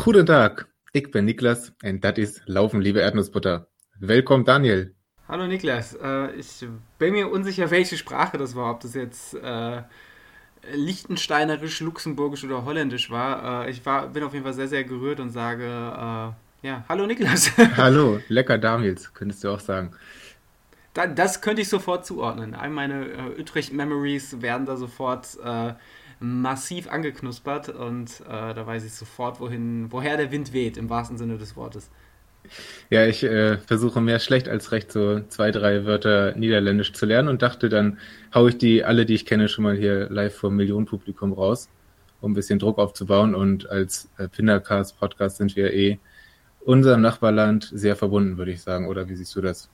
[0.00, 0.52] Goedendag,
[0.90, 3.66] ik ben Niklas en dat is Laufen, liebe Erdnussbutter.
[3.98, 4.88] Welkom Daniel.
[5.28, 9.82] Hallo Niklas, äh, ich bin mir unsicher, welche Sprache das war, ob das jetzt äh,
[10.72, 13.66] Liechtensteinerisch, Luxemburgisch oder Holländisch war.
[13.66, 17.06] Äh, ich war, bin auf jeden Fall sehr, sehr gerührt und sage, äh, ja, hallo
[17.06, 17.52] Niklas.
[17.76, 19.92] Hallo, lecker Daniels, könntest du auch sagen.
[20.94, 22.54] Da, das könnte ich sofort zuordnen.
[22.54, 25.74] All meine äh, Utrecht-Memories werden da sofort äh,
[26.20, 31.16] massiv angeknuspert und äh, da weiß ich sofort, wohin, woher der Wind weht, im wahrsten
[31.16, 31.90] Sinne des Wortes.
[32.90, 37.28] Ja, ich äh, versuche mehr schlecht als recht so zwei, drei Wörter Niederländisch zu lernen
[37.28, 37.98] und dachte, dann
[38.34, 41.68] haue ich die, alle, die ich kenne, schon mal hier live vor Millionenpublikum raus,
[42.20, 43.34] um ein bisschen Druck aufzubauen.
[43.34, 45.98] Und als äh, Pindercast Podcast sind wir eh
[46.60, 48.88] unserem Nachbarland sehr verbunden, würde ich sagen.
[48.88, 49.70] Oder wie siehst du das?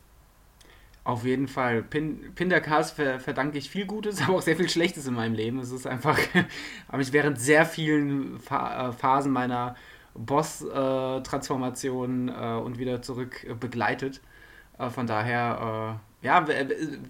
[1.06, 1.82] Auf jeden Fall.
[1.84, 5.60] Pin, Pindercast ver, verdanke ich viel Gutes, aber auch sehr viel Schlechtes in meinem Leben.
[5.60, 6.18] Es ist einfach,
[6.90, 9.76] habe ich während sehr vielen Fa äh, Phasen meiner
[10.14, 14.20] Boss-Transformation äh, äh, und wieder zurück äh, begleitet.
[14.80, 16.44] Äh, von daher, äh, ja,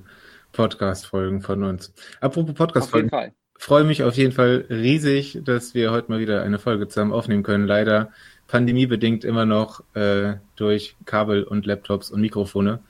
[0.52, 1.92] Podcast-Folgen von uns.
[2.20, 3.10] Apropos Podcast-Folgen
[3.58, 7.42] freue mich auf jeden Fall riesig, dass wir heute mal wieder eine Folge zusammen aufnehmen
[7.42, 7.66] können.
[7.66, 8.12] Leider
[8.46, 12.80] pandemiebedingt immer noch äh, durch Kabel und Laptops und Mikrofone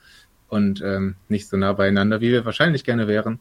[0.49, 3.39] und ähm, nicht so nah beieinander, wie wir wahrscheinlich gerne wären.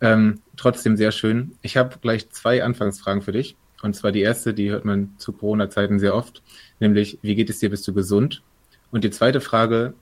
[0.00, 1.52] Ähm, trotzdem sehr schön.
[1.62, 3.56] Ich habe gleich zwei Anfangsfragen für dich.
[3.82, 6.42] Und zwar die erste, die hört man zu Corona-Zeiten sehr oft,
[6.80, 8.42] nämlich, wie geht es dir, bist du gesund?
[8.90, 9.92] Und die zweite Frage,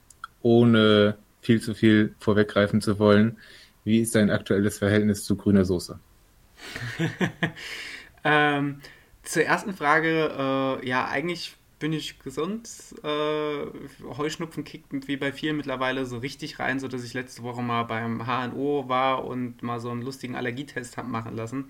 [0.41, 3.37] ohne viel zu viel vorweggreifen zu wollen,
[3.83, 5.99] wie ist dein aktuelles Verhältnis zu grüner Soße?
[8.23, 8.81] ähm,
[9.23, 12.69] zur ersten Frage, äh, ja, eigentlich bin ich gesund.
[13.03, 13.65] Äh,
[14.17, 18.25] Heuschnupfen kickt wie bei vielen mittlerweile so richtig rein, sodass ich letzte Woche mal beim
[18.25, 21.65] HNO war und mal so einen lustigen Allergietest habe machen lassen.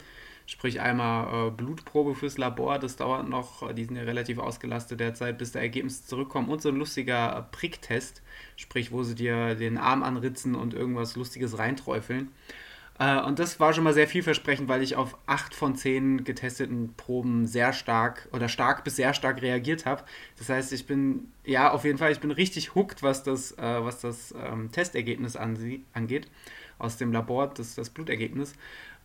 [0.47, 5.39] Sprich einmal äh, Blutprobe fürs Labor, das dauert noch, die sind ja relativ ausgelastet derzeit,
[5.39, 8.21] bis der Ergebnis zurückkommt und so ein lustiger Pricktest,
[8.55, 12.29] sprich wo sie dir den Arm anritzen und irgendwas Lustiges reinträufeln.
[12.99, 16.93] Äh, und das war schon mal sehr vielversprechend, weil ich auf acht von zehn getesteten
[16.95, 20.03] Proben sehr stark oder stark bis sehr stark reagiert habe.
[20.37, 23.83] Das heißt, ich bin, ja, auf jeden Fall, ich bin richtig hooked, was das, äh,
[23.83, 26.29] was das ähm, Testergebnis an, angeht,
[26.79, 28.53] aus dem Labor, das, das Blutergebnis.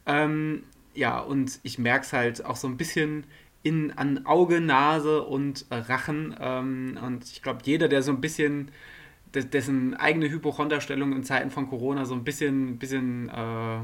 [0.06, 0.64] Ähm,
[0.94, 3.24] ja, und ich merke es halt auch so ein bisschen
[3.62, 6.34] in, an Auge, Nase und äh, Rachen.
[6.40, 8.70] Ähm, und ich glaube, jeder, der so ein bisschen
[9.34, 13.80] dessen eigene Hypochonderstellung in Zeiten von Corona so ein bisschen, bisschen, äh,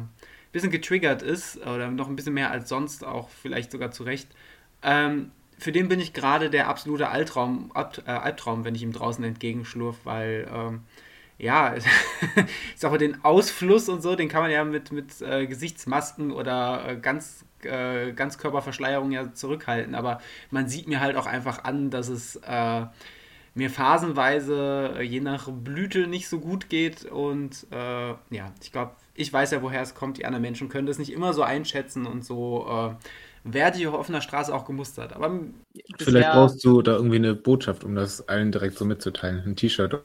[0.53, 4.29] bisschen getriggert ist oder noch ein bisschen mehr als sonst, auch vielleicht sogar zu Recht.
[4.83, 8.93] Ähm, für den bin ich gerade der absolute Albtraum, Alb, äh, Albtraum, wenn ich ihm
[8.93, 10.81] draußen entgegenschlurf, weil ähm,
[11.39, 11.85] ja, ich
[12.77, 16.89] sag mal, den Ausfluss und so, den kann man ja mit, mit äh, Gesichtsmasken oder
[16.89, 20.21] äh, ganz, äh, Ganzkörperverschleierung ja zurückhalten, aber
[20.51, 22.87] man sieht mir halt auch einfach an, dass es äh,
[23.57, 27.07] mir phasenweise äh, je nach Blüte nicht so gut geht.
[27.07, 30.19] Und äh, ja, ich glaube, ich weiß ja, woher es kommt.
[30.19, 33.95] Die anderen Menschen können das nicht immer so einschätzen und so äh, werde ich auf
[33.95, 35.15] offener Straße auch gemustert.
[35.15, 35.41] Aber
[35.99, 39.43] Vielleicht brauchst du da irgendwie eine Botschaft, um das allen direkt so mitzuteilen.
[39.47, 40.03] Ein T-Shirt.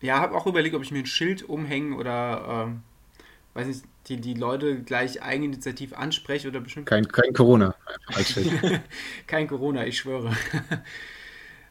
[0.00, 4.20] Ja, habe auch überlegt, ob ich mir ein Schild umhängen oder äh, weiß nicht, die,
[4.20, 6.86] die Leute gleich eigeninitiativ anspreche oder bestimmt.
[6.86, 7.74] Kein, kein Corona.
[9.26, 10.36] kein Corona, ich schwöre.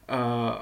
[0.07, 0.53] Äh,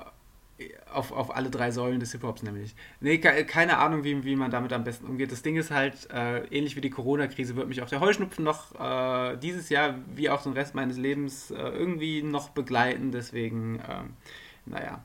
[0.94, 2.75] auf, auf alle drei Säulen des Hip-Hops nämlich.
[3.01, 5.31] Nee, keine Ahnung, wie, wie man damit am besten umgeht.
[5.31, 8.79] Das Ding ist halt, äh, ähnlich wie die Corona-Krise wird mich auch der Heuschnupfen noch
[8.79, 13.11] äh, dieses Jahr, wie auch den Rest meines Lebens, äh, irgendwie noch begleiten.
[13.11, 14.13] Deswegen, ähm,
[14.66, 15.03] naja,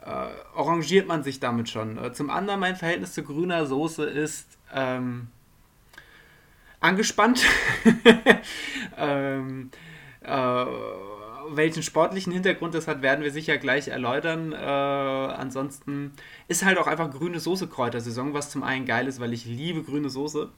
[0.00, 1.98] äh, arrangiert man sich damit schon.
[1.98, 5.28] Äh, zum anderen, mein Verhältnis zu grüner Soße ist ähm,
[6.80, 7.44] angespannt.
[8.96, 9.70] ähm,
[10.22, 10.64] äh,
[11.56, 14.52] welchen sportlichen Hintergrund das hat, werden wir sicher gleich erläutern.
[14.52, 16.12] Äh, ansonsten
[16.48, 20.10] ist halt auch einfach grüne Soße-Kräutersaison, was zum einen geil ist, weil ich liebe grüne
[20.10, 20.50] Soße.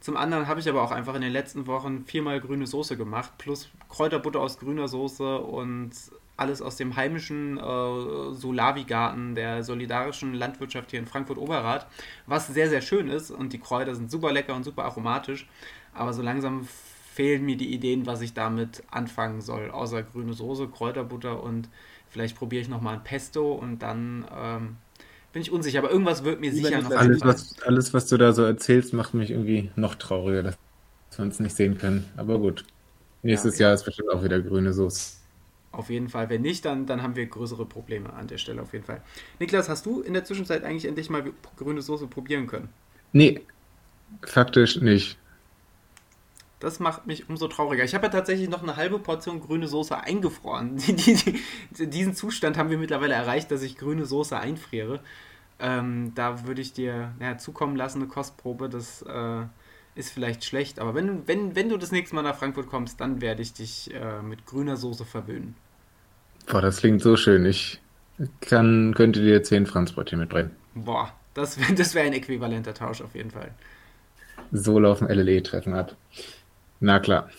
[0.00, 3.32] Zum anderen habe ich aber auch einfach in den letzten Wochen viermal grüne Soße gemacht,
[3.38, 5.92] plus Kräuterbutter aus grüner Soße und
[6.36, 11.86] alles aus dem heimischen äh, Solavi-Garten der solidarischen Landwirtschaft hier in Frankfurt-Oberrad,
[12.26, 15.48] was sehr, sehr schön ist und die Kräuter sind super lecker und super aromatisch.
[15.94, 16.68] Aber so langsam
[17.16, 21.70] fehlen mir die Ideen, was ich damit anfangen soll, außer grüne Soße, Kräuterbutter und
[22.10, 24.76] vielleicht probiere ich nochmal ein Pesto und dann ähm,
[25.32, 25.78] bin ich unsicher.
[25.78, 29.14] Aber irgendwas wird mir sicher noch alles was, alles, was du da so erzählst, macht
[29.14, 30.58] mich irgendwie noch trauriger, dass
[31.16, 32.04] wir uns nicht sehen können.
[32.18, 32.66] Aber gut.
[33.22, 33.62] Nächstes ja, okay.
[33.62, 35.16] Jahr ist bestimmt auch wieder grüne Soße.
[35.72, 36.28] auf jeden Fall.
[36.28, 39.00] Wenn nicht, dann, dann haben wir größere Probleme an der Stelle auf jeden Fall.
[39.38, 41.24] Niklas, hast du in der Zwischenzeit eigentlich endlich mal
[41.56, 42.68] grüne Soße probieren können?
[43.12, 43.40] Nee,
[44.22, 45.18] faktisch nicht.
[46.58, 47.84] Das macht mich umso trauriger.
[47.84, 50.76] Ich habe ja tatsächlich noch eine halbe Portion grüne Soße eingefroren.
[50.86, 55.00] Die, die, die, diesen Zustand haben wir mittlerweile erreicht, dass ich grüne Soße einfriere.
[55.58, 58.68] Ähm, da würde ich dir ja, zukommen lassen, eine Kostprobe.
[58.68, 59.42] Das äh,
[59.94, 63.20] ist vielleicht schlecht, aber wenn, wenn, wenn du das nächste Mal nach Frankfurt kommst, dann
[63.20, 65.56] werde ich dich äh, mit grüner Soße verwöhnen.
[66.46, 67.44] Boah, das klingt so schön.
[67.44, 67.80] Ich
[68.40, 70.50] kann, könnte dir 10 Franzbrötchen mitbringen.
[70.74, 73.50] Boah, das, das wäre ein äquivalenter Tausch auf jeden Fall.
[74.52, 75.96] So laufen LLE-Treffen ab.
[76.80, 77.30] Na klar.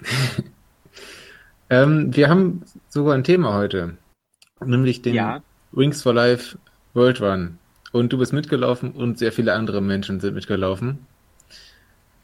[1.70, 3.96] ähm, wir haben sogar ein Thema heute,
[4.64, 5.42] nämlich den ja.
[5.72, 6.58] Wings for Life
[6.94, 7.58] World Run.
[7.92, 11.06] Und du bist mitgelaufen und sehr viele andere Menschen sind mitgelaufen.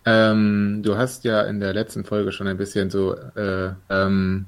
[0.04, 4.46] Ähm, du hast ja in der letzten Folge schon ein bisschen so, äh, ähm,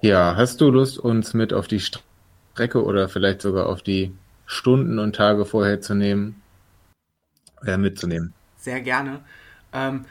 [0.00, 4.12] ja, hast du Lust, uns mit auf die Strecke oder vielleicht sogar auf die
[4.46, 6.42] Stunden und Tage vorher zu nehmen,
[7.64, 8.34] äh, mitzunehmen?
[8.56, 9.20] Sehr gerne.
[9.72, 10.04] Ähm,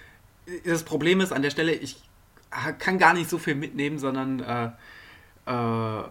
[0.66, 2.02] das Problem ist an der Stelle, ich
[2.80, 4.70] kann gar nicht so viel mitnehmen, sondern äh,
[5.46, 6.04] äh,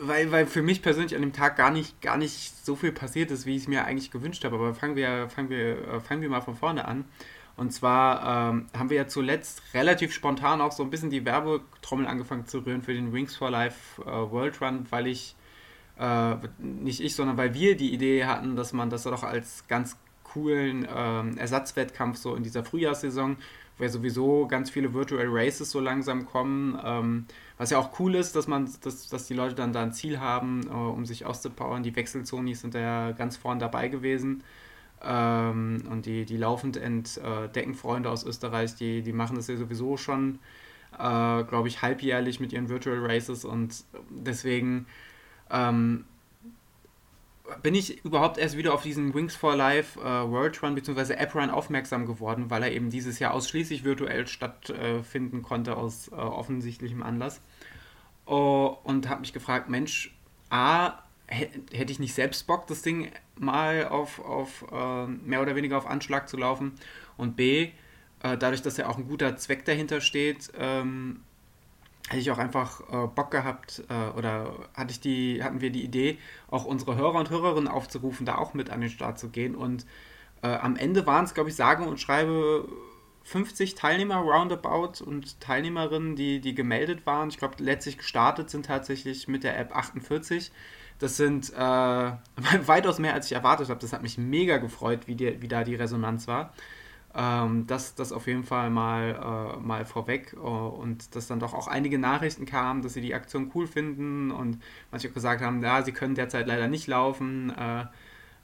[0.00, 3.30] weil, weil für mich persönlich an dem Tag gar nicht, gar nicht so viel passiert
[3.30, 4.56] ist, wie ich es mir eigentlich gewünscht habe.
[4.56, 7.04] Aber fangen wir, fangen wir, äh, fangen wir mal von vorne an.
[7.56, 12.06] Und zwar ähm, haben wir ja zuletzt relativ spontan auch so ein bisschen die Werbetrommel
[12.06, 15.36] angefangen zu rühren für den Wings for Life äh, World Run, weil ich,
[15.96, 19.96] äh, nicht ich, sondern weil wir die Idee hatten, dass man das doch als ganz
[20.34, 23.36] coolen ähm, Ersatzwettkampf so in dieser Frühjahrssaison
[23.78, 26.78] weil sowieso ganz viele Virtual Races so langsam kommen.
[26.84, 27.26] Ähm,
[27.58, 30.20] was ja auch cool ist, dass man, dass, dass die Leute dann da ein Ziel
[30.20, 31.82] haben, äh, um sich auszupowern.
[31.82, 34.44] Die Wechselzonis sind da ja ganz vorn dabei gewesen.
[35.02, 39.96] Ähm, und die, die laufend entdecken Freunde aus Österreich, die, die machen das ja sowieso
[39.96, 40.38] schon,
[40.92, 40.96] äh,
[41.44, 44.86] glaube ich, halbjährlich mit ihren Virtual Races und deswegen
[45.50, 46.04] ähm,
[47.62, 51.14] bin ich überhaupt erst wieder auf diesen Wings for Life äh, World Run bzw.
[51.14, 56.08] App Run aufmerksam geworden, weil er eben dieses Jahr ausschließlich virtuell stattfinden äh, konnte aus
[56.08, 57.40] äh, offensichtlichem Anlass.
[58.26, 60.16] Oh, und habe mich gefragt, Mensch,
[60.48, 65.76] A, hätte ich nicht selbst Bock, das Ding mal auf, auf äh, mehr oder weniger
[65.76, 66.72] auf Anschlag zu laufen?
[67.18, 67.70] Und B,
[68.22, 71.20] äh, dadurch, dass ja auch ein guter Zweck dahinter steht, ähm,
[72.08, 75.82] hätte ich auch einfach äh, Bock gehabt äh, oder hatte ich die, hatten wir die
[75.82, 76.18] Idee,
[76.48, 79.54] auch unsere Hörer und Hörerinnen aufzurufen, da auch mit an den Start zu gehen.
[79.54, 79.86] Und
[80.42, 82.68] äh, am Ende waren es, glaube ich, sage und schreibe
[83.24, 87.30] 50 Teilnehmer roundabout und Teilnehmerinnen, die, die gemeldet waren.
[87.30, 90.52] Ich glaube, letztlich gestartet sind tatsächlich mit der App 48.
[90.98, 91.56] Das sind äh,
[92.66, 93.80] weitaus mehr, als ich erwartet habe.
[93.80, 96.52] Das hat mich mega gefreut, wie, die, wie da die Resonanz war.
[97.16, 101.54] Ähm, das, das auf jeden Fall mal, äh, mal vorweg uh, und dass dann doch
[101.54, 105.62] auch einige Nachrichten kamen, dass sie die Aktion cool finden und manche auch gesagt haben,
[105.62, 107.84] ja, sie können derzeit leider nicht laufen, äh,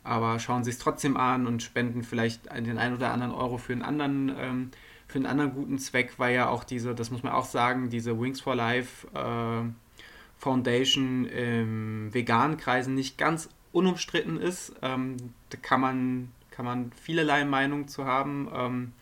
[0.04, 3.72] aber schauen sie es trotzdem an und spenden vielleicht den einen oder anderen Euro für
[3.72, 4.70] einen anderen, ähm,
[5.08, 8.20] für einen anderen guten Zweck, weil ja auch diese, das muss man auch sagen, diese
[8.20, 9.68] Wings for Life äh,
[10.38, 14.74] Foundation im veganen Kreisen nicht ganz unumstritten ist.
[14.80, 15.16] Ähm,
[15.50, 18.46] da kann man kann man vielerlei Meinung zu haben.
[18.54, 18.92] Ähm,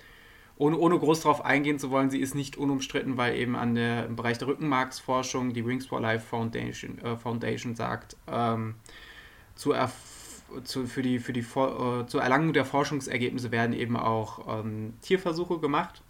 [0.58, 4.06] ohne, ohne groß darauf eingehen zu wollen, sie ist nicht unumstritten, weil eben an der,
[4.06, 8.76] im Bereich der Rückenmarksforschung die Wings for Life Foundation, äh, Foundation sagt, ähm,
[9.56, 9.74] zu,
[10.62, 15.58] zu, für die, für die äh, zur Erlangung der Forschungsergebnisse werden eben auch ähm, Tierversuche
[15.58, 16.04] gemacht.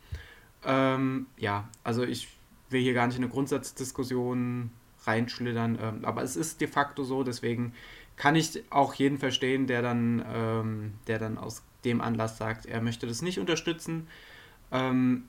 [0.66, 2.28] Ähm, ja, also ich
[2.68, 4.70] will hier gar nicht in eine Grundsatzdiskussion
[5.04, 7.72] reinschlittern, ähm, aber es ist de facto so, deswegen
[8.18, 12.82] kann ich auch jeden verstehen, der dann, ähm, der dann aus dem Anlass sagt, er
[12.82, 14.08] möchte das nicht unterstützen.
[14.72, 15.24] Ähm,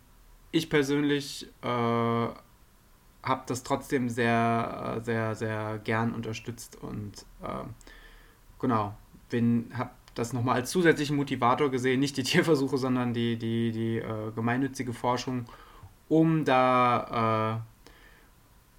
[0.51, 7.67] ich persönlich äh, habe das trotzdem sehr, sehr, sehr gern unterstützt und äh,
[8.59, 8.95] genau,
[9.73, 14.31] habe das nochmal als zusätzlichen Motivator gesehen, nicht die Tierversuche, sondern die, die, die äh,
[14.33, 15.45] gemeinnützige Forschung,
[16.07, 17.68] um da äh,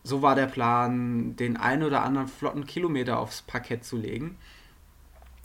[0.03, 4.39] so war der Plan, den einen oder anderen flotten Kilometer aufs Parkett zu legen.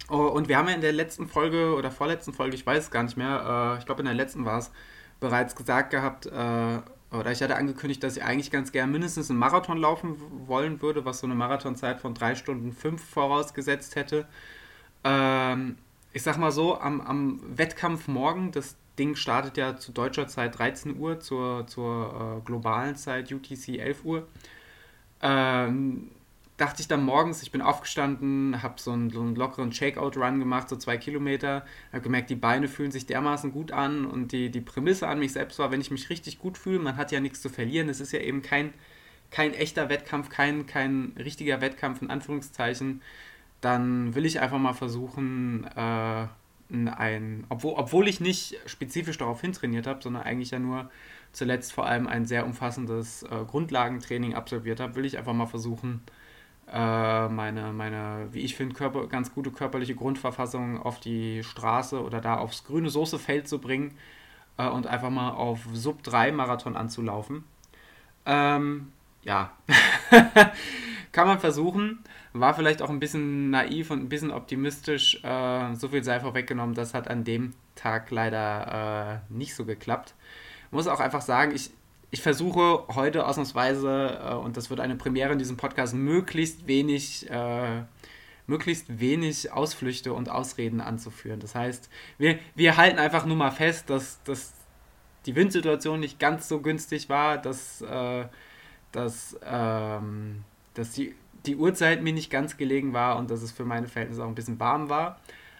[0.09, 2.91] Oh, und wir haben ja in der letzten Folge oder vorletzten Folge, ich weiß es
[2.91, 4.71] gar nicht mehr, äh, ich glaube in der letzten war es,
[5.19, 6.79] bereits gesagt gehabt, äh,
[7.11, 11.05] oder ich hatte angekündigt, dass ich eigentlich ganz gern mindestens einen Marathon laufen wollen würde,
[11.05, 14.27] was so eine Marathonzeit von 3 Stunden 5 vorausgesetzt hätte.
[15.03, 15.77] Ähm,
[16.13, 20.57] ich sag mal so, am, am Wettkampf morgen, das Ding startet ja zu deutscher Zeit
[20.57, 24.27] 13 Uhr, zur, zur äh, globalen Zeit UTC 11 Uhr.
[25.21, 26.11] Ähm,
[26.57, 30.69] dachte ich dann morgens, ich bin aufgestanden, habe so einen, so einen lockeren Shakeout-Run gemacht,
[30.69, 34.61] so zwei Kilometer, habe gemerkt, die Beine fühlen sich dermaßen gut an und die, die
[34.61, 37.41] Prämisse an mich selbst war, wenn ich mich richtig gut fühle, man hat ja nichts
[37.41, 38.73] zu verlieren, es ist ja eben kein,
[39.31, 43.01] kein echter Wettkampf, kein, kein richtiger Wettkampf in Anführungszeichen,
[43.59, 46.27] dann will ich einfach mal versuchen, äh,
[46.69, 50.89] ein, obwohl, obwohl ich nicht spezifisch darauf hintrainiert habe, sondern eigentlich ja nur
[51.31, 56.01] zuletzt vor allem ein sehr umfassendes äh, Grundlagentraining absolviert habe, will ich einfach mal versuchen,
[56.71, 62.21] äh, meine, meine, wie ich finde, Körper, ganz gute körperliche Grundverfassung auf die Straße oder
[62.21, 63.95] da aufs grüne Soßefeld zu bringen
[64.57, 67.43] äh, und einfach mal auf Sub 3 Marathon anzulaufen.
[68.25, 68.91] Ähm,
[69.23, 69.51] ja,
[71.11, 72.03] kann man versuchen.
[72.37, 75.23] War vielleicht auch ein bisschen naiv und ein bisschen optimistisch.
[75.23, 80.15] Äh, so viel sei vorweggenommen, das hat an dem Tag leider äh, nicht so geklappt.
[80.69, 81.71] Muss auch einfach sagen, ich,
[82.11, 87.29] ich versuche heute ausnahmsweise, äh, und das wird eine Premiere in diesem Podcast, möglichst wenig,
[87.29, 87.83] äh,
[88.47, 91.39] möglichst wenig Ausflüchte und Ausreden anzuführen.
[91.39, 94.53] Das heißt, wir, wir halten einfach nur mal fest, dass, dass
[95.25, 98.25] die Windsituation nicht ganz so günstig war, dass, äh,
[98.91, 101.15] dass, ähm, dass die,
[101.47, 104.35] die Uhrzeit mir nicht ganz gelegen war und dass es für meine Verhältnisse auch ein
[104.35, 105.19] bisschen warm war.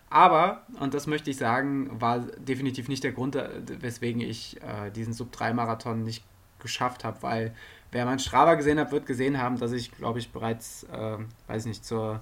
[0.09, 3.49] Aber, und das möchte ich sagen, war definitiv nicht der Grund, äh,
[3.81, 6.23] weswegen ich äh, diesen Sub-3-Marathon nicht
[6.59, 7.55] geschafft habe, weil
[7.91, 11.65] wer mein Strava gesehen hat, wird gesehen haben, dass ich, glaube ich, bereits, äh, weiß
[11.65, 12.21] nicht, zur,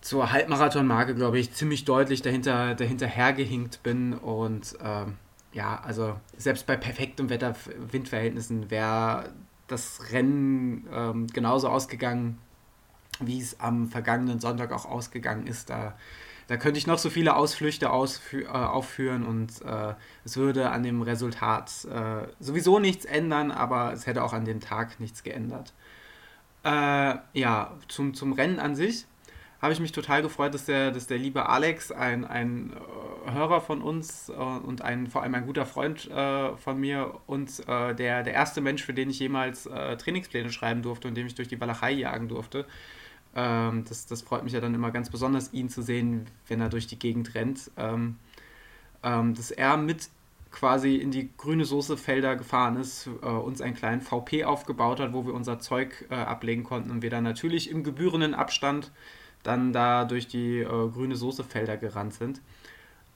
[0.00, 5.06] zur Halbmarathon-Marke, glaube ich, ziemlich deutlich dahinter, dahinter hergehinkt bin und äh,
[5.54, 7.54] ja, also selbst bei perfektem Wetter,
[7.90, 9.30] Windverhältnissen wäre
[9.66, 12.38] das Rennen ähm, genauso ausgegangen,
[13.20, 15.70] wie es am vergangenen Sonntag auch ausgegangen ist.
[15.70, 15.94] Da
[16.46, 19.94] da könnte ich noch so viele Ausflüchte ausfü- äh, aufführen und äh,
[20.24, 24.60] es würde an dem Resultat äh, sowieso nichts ändern, aber es hätte auch an dem
[24.60, 25.72] Tag nichts geändert.
[26.62, 29.06] Äh, ja, zum, zum Rennen an sich
[29.64, 32.72] habe ich mich total gefreut, dass der, dass der liebe Alex, ein, ein
[33.26, 37.66] äh, Hörer von uns äh, und ein, vor allem ein guter Freund von mir und
[37.66, 41.48] der, der erste Mensch, für den ich jemals Trainingspläne schreiben durfte und dem ich durch
[41.48, 42.66] die Walachei jagen durfte,
[43.34, 46.68] ähm, das, das freut mich ja dann immer ganz besonders, ihn zu sehen, wenn er
[46.68, 47.70] durch die Gegend rennt.
[47.76, 48.16] Ähm,
[49.02, 50.08] ähm, dass er mit
[50.50, 55.26] quasi in die grüne Soßefelder gefahren ist, äh, uns einen kleinen VP aufgebaut hat, wo
[55.26, 58.92] wir unser Zeug äh, ablegen konnten und wir dann natürlich im gebührenden Abstand
[59.44, 62.40] dann da durch die äh, grüne Soßefelder gerannt sind.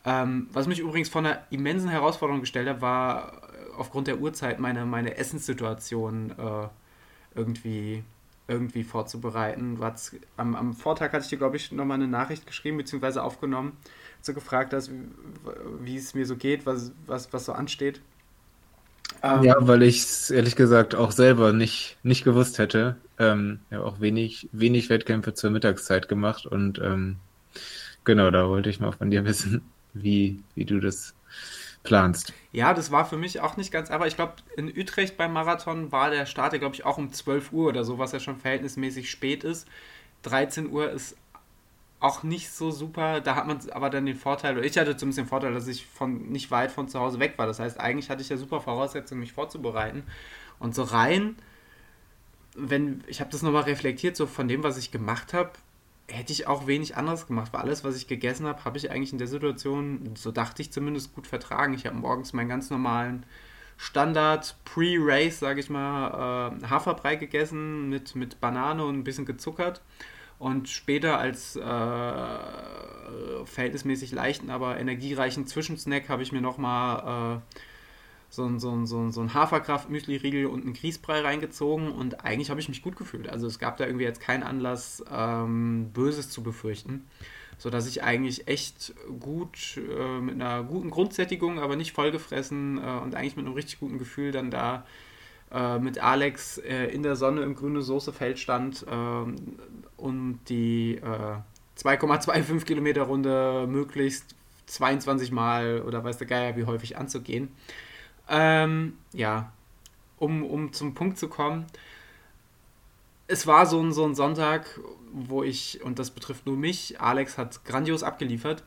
[0.05, 4.61] Ähm, was mich übrigens von einer immensen Herausforderung gestellt hat, war äh, aufgrund der Uhrzeit
[4.61, 6.69] meine, meine Essenssituation äh,
[7.35, 8.05] irgendwie
[8.49, 9.79] irgendwie vorzubereiten.
[10.39, 13.21] Am, am Vortag hatte ich dir, glaube ich, nochmal eine Nachricht geschrieben bzw.
[13.21, 13.77] aufgenommen,
[14.23, 15.05] so gefragt hast, wie,
[15.81, 18.01] wie es mir so geht, was, was, was so ansteht.
[19.23, 22.97] Ähm, ja, weil ich es ehrlich gesagt auch selber nicht, nicht gewusst hätte.
[23.19, 27.17] Ähm, ja, auch wenig, wenig Wettkämpfe zur Mittagszeit gemacht und ähm,
[28.05, 31.15] genau, da wollte ich mal von dir wissen, wie, wie du das
[31.83, 32.33] planst.
[32.53, 35.91] Ja, das war für mich auch nicht ganz, aber ich glaube, in Utrecht beim Marathon
[35.91, 39.11] war der Start, glaube ich, auch um 12 Uhr oder so, was ja schon verhältnismäßig
[39.11, 39.67] spät ist.
[40.23, 41.17] 13 Uhr ist
[42.01, 43.21] auch nicht so super.
[43.21, 45.87] Da hat man aber dann den Vorteil, oder ich hatte zumindest den Vorteil, dass ich
[45.87, 47.47] von nicht weit von zu Hause weg war.
[47.47, 50.05] Das heißt, eigentlich hatte ich ja super Voraussetzungen, mich vorzubereiten.
[50.59, 51.37] Und so rein,
[52.55, 55.53] wenn, ich habe das nochmal reflektiert, so von dem, was ich gemacht habe,
[56.09, 59.13] hätte ich auch wenig anderes gemacht, weil alles, was ich gegessen habe, habe ich eigentlich
[59.13, 61.75] in der Situation, so dachte ich zumindest, gut vertragen.
[61.75, 63.27] Ich habe morgens meinen ganz normalen
[63.77, 69.83] Standard Pre-Race, sage ich mal, äh, Haferbrei gegessen mit, mit Banane und ein bisschen gezuckert.
[70.39, 71.61] Und später als äh,
[73.45, 77.61] verhältnismäßig leichten, aber energiereichen Zwischensnack habe ich mir nochmal äh,
[78.31, 82.69] so ein, so so so ein Haferkraft-Müsli-Riegel und einen Grießbrei reingezogen und eigentlich habe ich
[82.69, 83.29] mich gut gefühlt.
[83.29, 87.09] Also es gab da irgendwie jetzt keinen Anlass, ähm, Böses zu befürchten,
[87.57, 93.15] sodass ich eigentlich echt gut, äh, mit einer guten Grundsättigung, aber nicht vollgefressen äh, und
[93.15, 94.87] eigentlich mit einem richtig guten Gefühl dann da
[95.53, 99.37] äh, mit Alex äh, in der Sonne im grüne Soßefeld stand ähm,
[99.97, 101.01] und die
[101.77, 104.35] 2,25 äh, Kilometer Runde möglichst
[104.67, 107.49] 22 Mal oder weiß der Geier wie häufig anzugehen.
[108.29, 109.53] Ähm, ja,
[110.19, 111.67] um, um zum Punkt zu kommen.
[113.27, 114.81] Es war so ein, so ein Sonntag,
[115.13, 118.65] wo ich, und das betrifft nur mich, Alex hat grandios abgeliefert.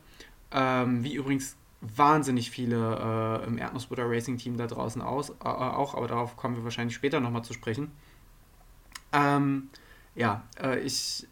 [0.50, 5.94] Ähm, wie übrigens wahnsinnig viele äh, im Erdnussbutter Racing Team da draußen aus, äh, auch,
[5.94, 7.90] aber darauf kommen wir wahrscheinlich später nochmal zu sprechen.
[9.12, 9.68] Ähm,
[10.14, 11.26] ja, äh, ich,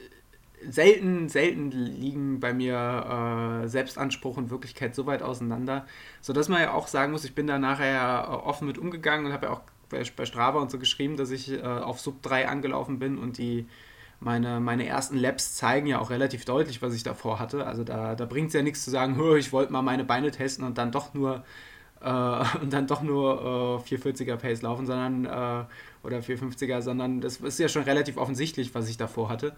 [0.69, 5.87] selten, selten liegen bei mir äh, Selbstanspruch und Wirklichkeit so weit auseinander,
[6.21, 9.33] sodass man ja auch sagen muss, ich bin da nachher äh, offen mit umgegangen und
[9.33, 12.49] habe ja auch bei, bei Strava und so geschrieben, dass ich äh, auf Sub 3
[12.49, 13.67] angelaufen bin und die
[14.21, 17.67] meine, meine ersten Labs zeigen ja auch relativ deutlich, was ich davor hatte.
[17.67, 20.65] Also da, da bringt es ja nichts zu sagen, ich wollte mal meine Beine testen
[20.65, 21.43] und dann doch nur
[22.01, 25.65] äh, und dann doch nur äh, 440er Pace laufen, sondern äh,
[26.07, 29.55] oder 450er, sondern das ist ja schon relativ offensichtlich, was ich davor hatte.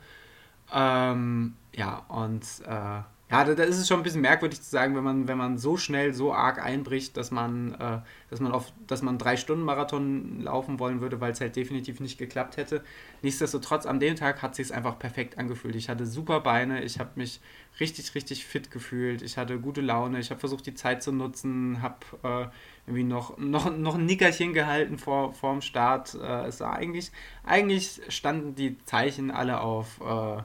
[0.72, 4.94] Ähm, ja, und äh, ja, da, da, ist es schon ein bisschen merkwürdig zu sagen,
[4.94, 8.74] wenn man, wenn man so schnell, so arg einbricht, dass man, äh, dass man auf,
[8.86, 12.84] dass man drei Stunden Marathon laufen wollen würde, weil es halt definitiv nicht geklappt hätte.
[13.22, 15.76] Nichtsdestotrotz, an dem Tag hat es sich einfach perfekt angefühlt.
[15.76, 17.40] Ich hatte super Beine, ich habe mich
[17.80, 21.80] richtig, richtig fit gefühlt, ich hatte gute Laune, ich habe versucht, die Zeit zu nutzen,
[21.80, 22.46] habe äh,
[22.86, 26.14] irgendwie noch, noch, noch ein Nickerchen gehalten vor, vor dem Start.
[26.14, 27.10] Äh, es war eigentlich,
[27.44, 30.42] eigentlich standen die Zeichen alle auf, äh,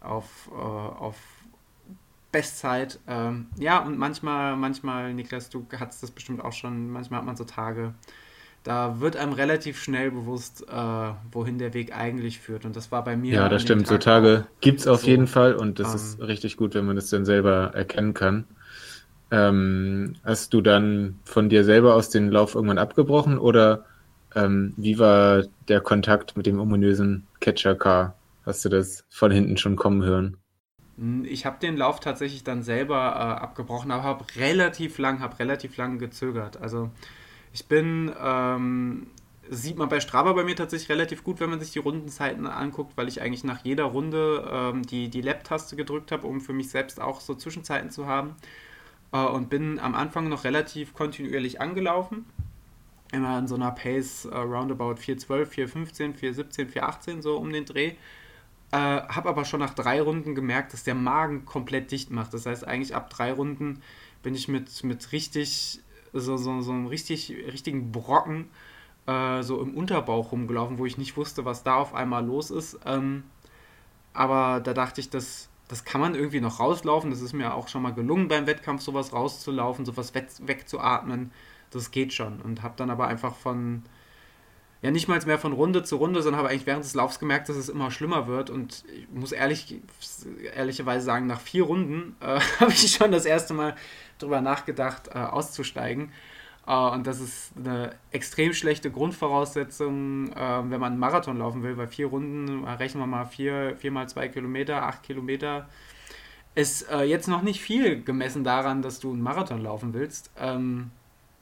[0.00, 1.16] auf, äh, auf
[2.36, 2.98] Bestzeit.
[3.08, 7.34] Ähm, ja, und manchmal, manchmal, Niklas, du hast das bestimmt auch schon, manchmal hat man
[7.34, 7.94] so Tage,
[8.62, 12.66] da wird einem relativ schnell bewusst, äh, wohin der Weg eigentlich führt.
[12.66, 13.32] Und das war bei mir.
[13.36, 13.86] Ja, das stimmt.
[13.86, 16.84] so Tage gibt es auf so, jeden Fall und das ähm, ist richtig gut, wenn
[16.84, 18.44] man das dann selber erkennen kann.
[19.30, 23.86] Ähm, hast du dann von dir selber aus den Lauf irgendwann abgebrochen oder
[24.34, 28.14] ähm, wie war der Kontakt mit dem ominösen Catcher-Car?
[28.44, 30.36] Hast du das von hinten schon kommen hören?
[31.24, 35.76] Ich habe den Lauf tatsächlich dann selber äh, abgebrochen, aber habe relativ lang, habe relativ
[35.76, 36.56] lang gezögert.
[36.56, 36.90] Also
[37.52, 39.08] ich bin, ähm,
[39.50, 42.96] sieht man bei Strava bei mir tatsächlich relativ gut, wenn man sich die Rundenzeiten anguckt,
[42.96, 46.70] weil ich eigentlich nach jeder Runde ähm, die, die Lab-Taste gedrückt habe, um für mich
[46.70, 48.34] selbst auch so Zwischenzeiten zu haben.
[49.12, 52.24] Äh, und bin am Anfang noch relativ kontinuierlich angelaufen.
[53.12, 57.92] Immer in so einer Pace äh, roundabout 412, 415, 417, 418, so um den Dreh.
[58.76, 62.34] Äh, habe aber schon nach drei Runden gemerkt, dass der Magen komplett dicht macht.
[62.34, 63.80] Das heißt, eigentlich ab drei Runden
[64.22, 65.80] bin ich mit, mit richtig,
[66.12, 68.50] so, so, so einem richtig, richtigen Brocken
[69.06, 72.78] äh, so im Unterbauch rumgelaufen, wo ich nicht wusste, was da auf einmal los ist.
[72.84, 73.24] Ähm,
[74.12, 77.10] aber da dachte ich, das, das kann man irgendwie noch rauslaufen.
[77.10, 81.32] Das ist mir auch schon mal gelungen beim Wettkampf, sowas rauszulaufen, sowas weg, wegzuatmen.
[81.70, 82.42] Das geht schon.
[82.42, 83.84] Und habe dann aber einfach von,
[84.86, 87.48] ja nicht mal mehr von Runde zu Runde, sondern habe eigentlich während des Laufs gemerkt,
[87.48, 88.50] dass es immer schlimmer wird.
[88.50, 89.80] Und ich muss ehrlich,
[90.54, 93.74] ehrlicherweise sagen, nach vier Runden äh, habe ich schon das erste Mal
[94.18, 96.12] darüber nachgedacht, äh, auszusteigen.
[96.68, 101.74] Äh, und das ist eine extrem schlechte Grundvoraussetzung, äh, wenn man einen Marathon laufen will.
[101.74, 105.68] Bei vier Runden äh, rechnen wir mal vier, vier mal zwei Kilometer, acht Kilometer.
[106.54, 110.30] Ist äh, jetzt noch nicht viel gemessen daran, dass du einen Marathon laufen willst.
[110.38, 110.92] Ähm,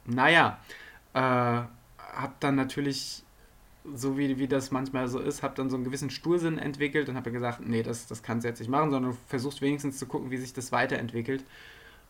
[0.05, 0.57] naja,
[1.13, 3.24] äh, habe dann natürlich
[3.93, 7.15] so wie, wie das manchmal so ist, habe dann so einen gewissen Stursinn entwickelt und
[7.15, 10.05] habe gesagt, nee, das, das kannst du jetzt nicht machen, sondern du versuchst wenigstens zu
[10.05, 11.43] gucken, wie sich das weiterentwickelt.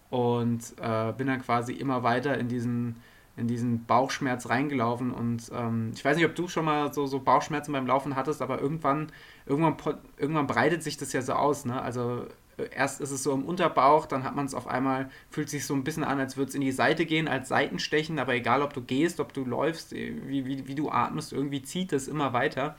[0.09, 2.95] Und äh, bin dann quasi immer weiter in diesen,
[3.37, 5.11] in diesen Bauchschmerz reingelaufen.
[5.11, 8.41] Und ähm, ich weiß nicht, ob du schon mal so, so Bauchschmerzen beim Laufen hattest,
[8.41, 9.11] aber irgendwann,
[9.45, 9.75] irgendwann,
[10.17, 11.65] irgendwann breitet sich das ja so aus.
[11.65, 11.81] Ne?
[11.81, 12.27] Also
[12.75, 15.73] erst ist es so im Unterbauch, dann hat man es auf einmal, fühlt sich so
[15.73, 18.73] ein bisschen an, als würde es in die Seite gehen, als Seitenstechen, aber egal ob
[18.73, 22.33] du gehst, ob du läufst, äh, wie, wie, wie du atmest, irgendwie zieht es immer
[22.33, 22.75] weiter.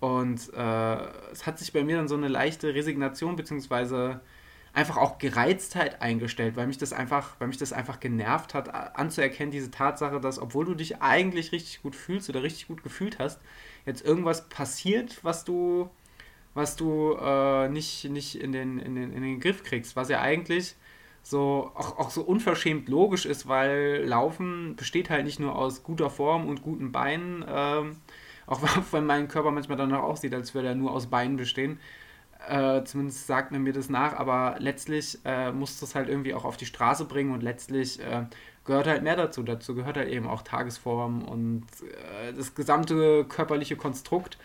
[0.00, 0.96] Und äh,
[1.32, 4.20] es hat sich bei mir dann so eine leichte Resignation beziehungsweise
[4.72, 9.50] einfach auch Gereiztheit eingestellt, weil mich das einfach, weil mich das einfach genervt hat, anzuerkennen,
[9.50, 13.40] diese Tatsache, dass obwohl du dich eigentlich richtig gut fühlst oder richtig gut gefühlt hast,
[13.86, 15.90] jetzt irgendwas passiert, was du
[16.54, 20.20] was du äh, nicht, nicht in, den, in, den, in den Griff kriegst, was ja
[20.20, 20.76] eigentlich
[21.22, 26.10] so auch, auch so unverschämt logisch ist, weil Laufen besteht halt nicht nur aus guter
[26.10, 27.96] Form und guten Beinen, ähm,
[28.46, 31.78] auch wenn mein Körper manchmal danach aussieht, als würde er nur aus Beinen bestehen.
[32.48, 36.34] Äh, zumindest sagt man mir das nach, aber letztlich äh, musst du es halt irgendwie
[36.34, 38.24] auch auf die Straße bringen und letztlich äh,
[38.64, 39.42] gehört halt mehr dazu.
[39.42, 44.38] Dazu gehört halt eben auch Tagesform und äh, das gesamte körperliche Konstrukt.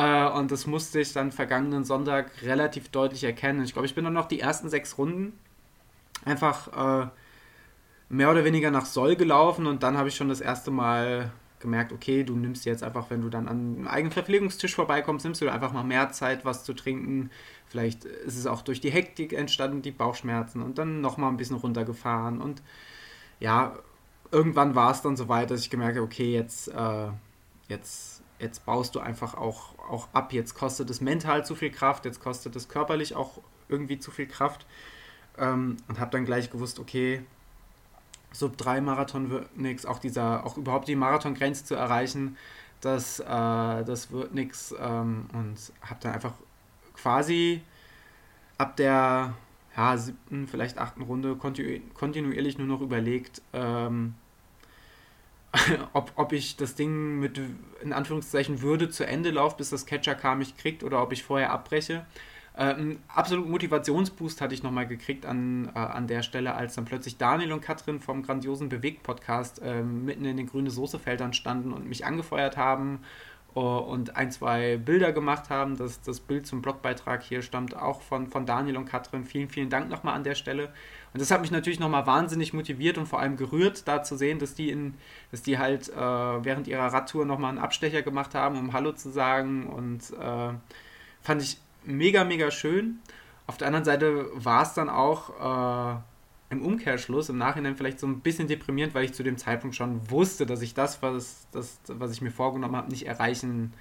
[0.00, 3.62] Äh, und das musste ich dann vergangenen Sonntag relativ deutlich erkennen.
[3.64, 5.38] Ich glaube, ich bin dann noch die ersten sechs Runden
[6.24, 7.08] einfach äh,
[8.08, 11.92] mehr oder weniger nach Soll gelaufen und dann habe ich schon das erste Mal gemerkt,
[11.92, 15.50] okay, du nimmst jetzt einfach, wenn du dann an einem eigenen Verpflegungstisch vorbeikommst, nimmst du
[15.50, 17.30] einfach mal mehr Zeit, was zu trinken.
[17.68, 21.56] Vielleicht ist es auch durch die Hektik entstanden, die Bauchschmerzen und dann nochmal ein bisschen
[21.56, 22.62] runtergefahren und
[23.38, 23.74] ja,
[24.30, 27.08] irgendwann war es dann so weit, dass ich gemerkt habe, okay, jetzt, äh,
[27.68, 30.32] jetzt jetzt baust du einfach auch, auch ab.
[30.32, 34.26] Jetzt kostet es mental zu viel Kraft, jetzt kostet es körperlich auch irgendwie zu viel
[34.26, 34.66] Kraft.
[35.38, 37.22] Ähm, und habe dann gleich gewusst, okay,
[38.32, 42.36] Sub 3 Marathon wird nichts, auch dieser, auch überhaupt die Marathongrenze zu erreichen,
[42.80, 44.74] das, äh, das wird nichts.
[44.78, 46.32] Ähm, und habe dann einfach
[46.94, 47.62] quasi
[48.58, 49.34] ab der
[49.76, 54.14] ja, siebten, vielleicht achten Runde kontinuierlich nur noch überlegt, ähm,
[55.92, 57.40] ob, ob ich das Ding mit,
[57.82, 61.50] in Anführungszeichen, Würde zu Ende laufe, bis das Catcher-Car mich kriegt oder ob ich vorher
[61.50, 61.94] abbreche.
[61.94, 66.74] Äh, Äh, einen absoluten Motivationsboost hatte ich nochmal gekriegt an, äh, an der Stelle, als
[66.74, 71.72] dann plötzlich Daniel und Katrin vom grandiosen Bewegt-Podcast äh, mitten in den grüne Soßefeldern standen
[71.72, 73.00] und mich angefeuert haben
[73.54, 75.76] und ein, zwei Bilder gemacht haben.
[75.76, 79.24] Das, das Bild zum Blogbeitrag hier stammt auch von, von Daniel und Katrin.
[79.24, 80.66] Vielen, vielen Dank nochmal an der Stelle.
[81.12, 84.38] Und das hat mich natürlich nochmal wahnsinnig motiviert und vor allem gerührt, da zu sehen,
[84.38, 84.94] dass die, in,
[85.32, 89.10] dass die halt äh, während ihrer Radtour nochmal einen Abstecher gemacht haben, um Hallo zu
[89.10, 89.66] sagen.
[89.66, 90.52] Und äh,
[91.20, 93.00] fand ich mega, mega schön.
[93.46, 96.00] Auf der anderen Seite war es dann auch äh,
[96.50, 100.10] im Umkehrschluss, im Nachhinein vielleicht so ein bisschen deprimierend, weil ich zu dem Zeitpunkt schon
[100.10, 103.72] wusste, dass ich das, was, das, was ich mir vorgenommen habe, nicht erreichen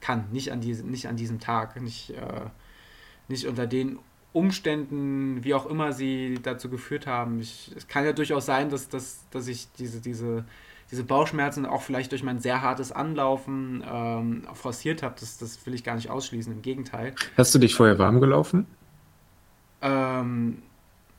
[0.00, 0.24] kann.
[0.32, 1.80] Nicht an, diese, nicht an diesem Tag.
[1.80, 2.46] Nicht, äh,
[3.28, 3.98] nicht unter den
[4.32, 7.40] Umständen, wie auch immer sie dazu geführt haben.
[7.40, 10.44] Ich, es kann ja durchaus sein, dass, dass, dass ich diese, diese
[10.90, 15.14] diese Bauchschmerzen auch vielleicht durch mein sehr hartes Anlaufen ähm, forciert habe.
[15.18, 17.14] Das, das will ich gar nicht ausschließen, im Gegenteil.
[17.36, 18.66] Hast du dich vorher warm gelaufen?
[19.82, 20.62] Ähm,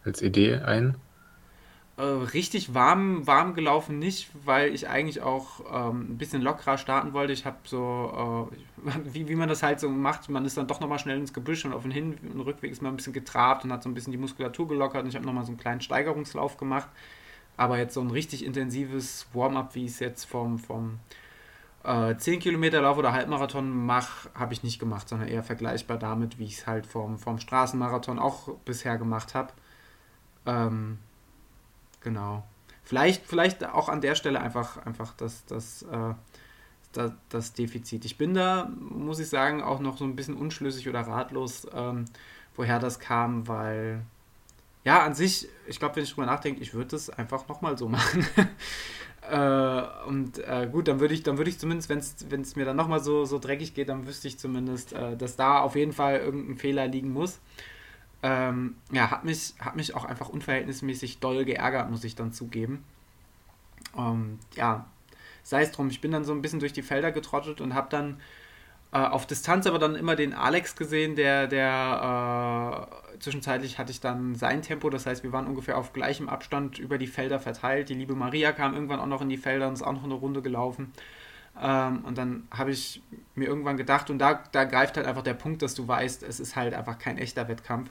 [0.05, 0.95] Als Idee ein?
[1.97, 7.13] Äh, richtig warm, warm gelaufen nicht, weil ich eigentlich auch ähm, ein bisschen lockerer starten
[7.13, 7.31] wollte.
[7.31, 8.49] Ich habe so,
[8.85, 11.33] äh, wie, wie man das halt so macht, man ist dann doch nochmal schnell ins
[11.33, 13.89] Gebüsch und auf den Hin- und Rückweg ist man ein bisschen getrabt und hat so
[13.89, 16.89] ein bisschen die Muskulatur gelockert und ich habe nochmal so einen kleinen Steigerungslauf gemacht.
[17.57, 20.99] Aber jetzt so ein richtig intensives Warm-up, wie ich es jetzt vom, vom
[21.85, 26.39] äh, 10 Kilometer Lauf oder Halbmarathon mache, habe ich nicht gemacht, sondern eher vergleichbar damit,
[26.39, 29.53] wie ich es halt vom, vom Straßenmarathon auch bisher gemacht habe.
[30.45, 30.97] Ähm,
[32.01, 32.43] genau.
[32.83, 36.13] Vielleicht, vielleicht auch an der Stelle einfach, einfach das, das, äh,
[36.93, 38.05] das, das Defizit.
[38.05, 42.05] Ich bin da, muss ich sagen, auch noch so ein bisschen unschlüssig oder ratlos, ähm,
[42.55, 44.01] woher das kam, weil
[44.85, 47.89] ja, an sich, ich glaube, wenn ich drüber nachdenke, ich würde es einfach nochmal so
[47.89, 48.25] machen.
[49.29, 51.89] äh, und äh, gut, dann würde ich, dann würde ich zumindest,
[52.29, 55.35] wenn es mir dann nochmal so, so dreckig geht, dann wüsste ich zumindest, äh, dass
[55.35, 57.39] da auf jeden Fall irgendein Fehler liegen muss.
[58.23, 62.83] Ähm, ja, hat mich, hat mich auch einfach unverhältnismäßig doll geärgert, muss ich dann zugeben.
[63.97, 64.85] Ähm, ja,
[65.43, 67.87] sei es drum, ich bin dann so ein bisschen durch die Felder getrottet und habe
[67.89, 68.19] dann
[68.91, 73.99] äh, auf Distanz aber dann immer den Alex gesehen, der, der äh, zwischenzeitlich hatte ich
[73.99, 77.89] dann sein Tempo, das heißt, wir waren ungefähr auf gleichem Abstand über die Felder verteilt.
[77.89, 80.13] Die liebe Maria kam irgendwann auch noch in die Felder und ist auch noch eine
[80.13, 80.93] Runde gelaufen.
[81.61, 83.01] Ähm, und dann habe ich
[83.35, 86.39] mir irgendwann gedacht, und da, da greift halt einfach der Punkt, dass du weißt, es
[86.39, 87.89] ist halt einfach kein echter Wettkampf.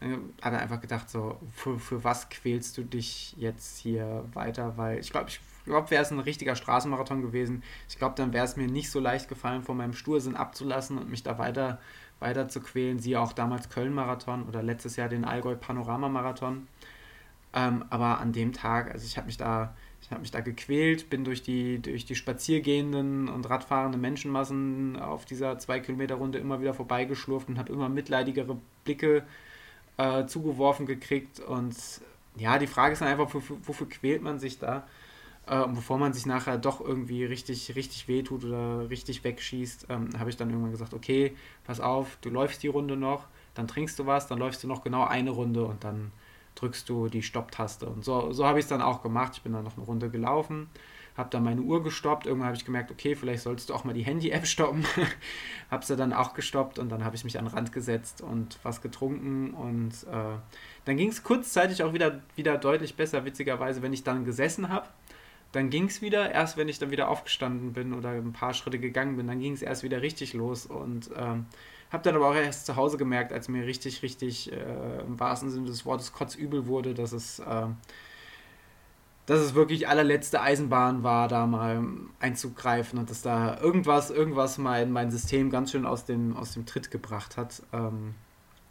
[0.00, 4.76] Dann hat er einfach gedacht, so, für, für was quälst du dich jetzt hier weiter?
[4.76, 7.62] Weil ich glaube, ich glaube, wäre es ein richtiger Straßenmarathon gewesen.
[7.88, 11.10] Ich glaube, dann wäre es mir nicht so leicht gefallen, von meinem Stursinn abzulassen und
[11.10, 11.80] mich da weiter,
[12.20, 12.98] weiter zu quälen.
[12.98, 16.68] Siehe auch damals Köln-Marathon oder letztes Jahr den Allgäu-Panorama-Marathon.
[17.54, 21.08] Ähm, aber an dem Tag, also ich habe mich da, ich habe mich da gequält,
[21.08, 27.48] bin durch die, durch die spaziergehenden und radfahrenden Menschenmassen auf dieser 2-Kilometer-Runde immer wieder vorbeigeschlurft
[27.48, 29.24] und habe immer mitleidigere Blicke
[29.96, 31.40] äh, zugeworfen gekriegt.
[31.40, 31.74] Und
[32.36, 34.86] ja, die Frage ist dann einfach, wofür, wofür quält man sich da?
[35.46, 40.30] äh, bevor man sich nachher doch irgendwie richtig, richtig wehtut oder richtig wegschießt, ähm, habe
[40.30, 44.06] ich dann irgendwann gesagt, okay, pass auf, du läufst die Runde noch, dann trinkst du
[44.06, 46.12] was, dann läufst du noch genau eine Runde und dann
[46.54, 47.86] drückst du die Stopptaste.
[47.86, 49.32] Und so, so habe ich es dann auch gemacht.
[49.36, 50.68] Ich bin dann noch eine Runde gelaufen,
[51.16, 52.26] habe dann meine Uhr gestoppt.
[52.26, 54.84] Irgendwann habe ich gemerkt, okay, vielleicht solltest du auch mal die Handy-App stoppen.
[55.70, 58.58] habe sie dann auch gestoppt und dann habe ich mich an den Rand gesetzt und
[58.62, 59.54] was getrunken.
[59.54, 60.38] Und äh,
[60.84, 64.86] dann ging es kurzzeitig auch wieder, wieder deutlich besser, witzigerweise, wenn ich dann gesessen habe
[65.54, 66.32] dann ging es wieder.
[66.32, 69.52] Erst wenn ich dann wieder aufgestanden bin oder ein paar Schritte gegangen bin, dann ging
[69.52, 70.66] es erst wieder richtig los.
[70.66, 71.46] Und ähm,
[71.94, 75.48] habe dann aber auch erst zu Hause gemerkt, als mir richtig, richtig äh, im wahrsten
[75.48, 77.66] Sinne des Wortes kotzübel wurde, dass es, äh,
[79.26, 81.82] dass es wirklich allerletzte Eisenbahn war, da mal
[82.20, 86.66] einzugreifen und dass da irgendwas, irgendwas mein, mein System ganz schön aus dem, aus dem
[86.66, 87.62] Tritt gebracht hat.
[87.72, 88.14] Ähm,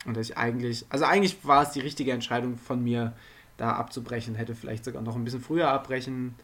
[0.06, 3.14] und dass ich eigentlich, also eigentlich war es die richtige Entscheidung von mir,
[3.58, 6.36] da abzubrechen, hätte vielleicht sogar noch ein bisschen früher abbrechen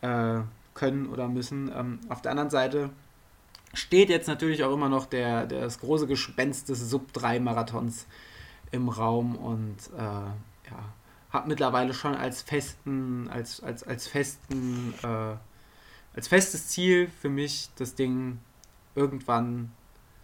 [0.00, 0.38] äh,
[0.74, 1.70] können oder müssen.
[1.76, 2.90] Ähm, auf der anderen Seite
[3.76, 8.06] steht jetzt natürlich auch immer noch der, der das große Gespenst des Sub-3-Marathons
[8.72, 10.92] im Raum und äh, ja,
[11.30, 15.36] habe mittlerweile schon als festen, als, als, als festen, äh,
[16.14, 18.38] als festes Ziel für mich, das Ding
[18.94, 19.72] irgendwann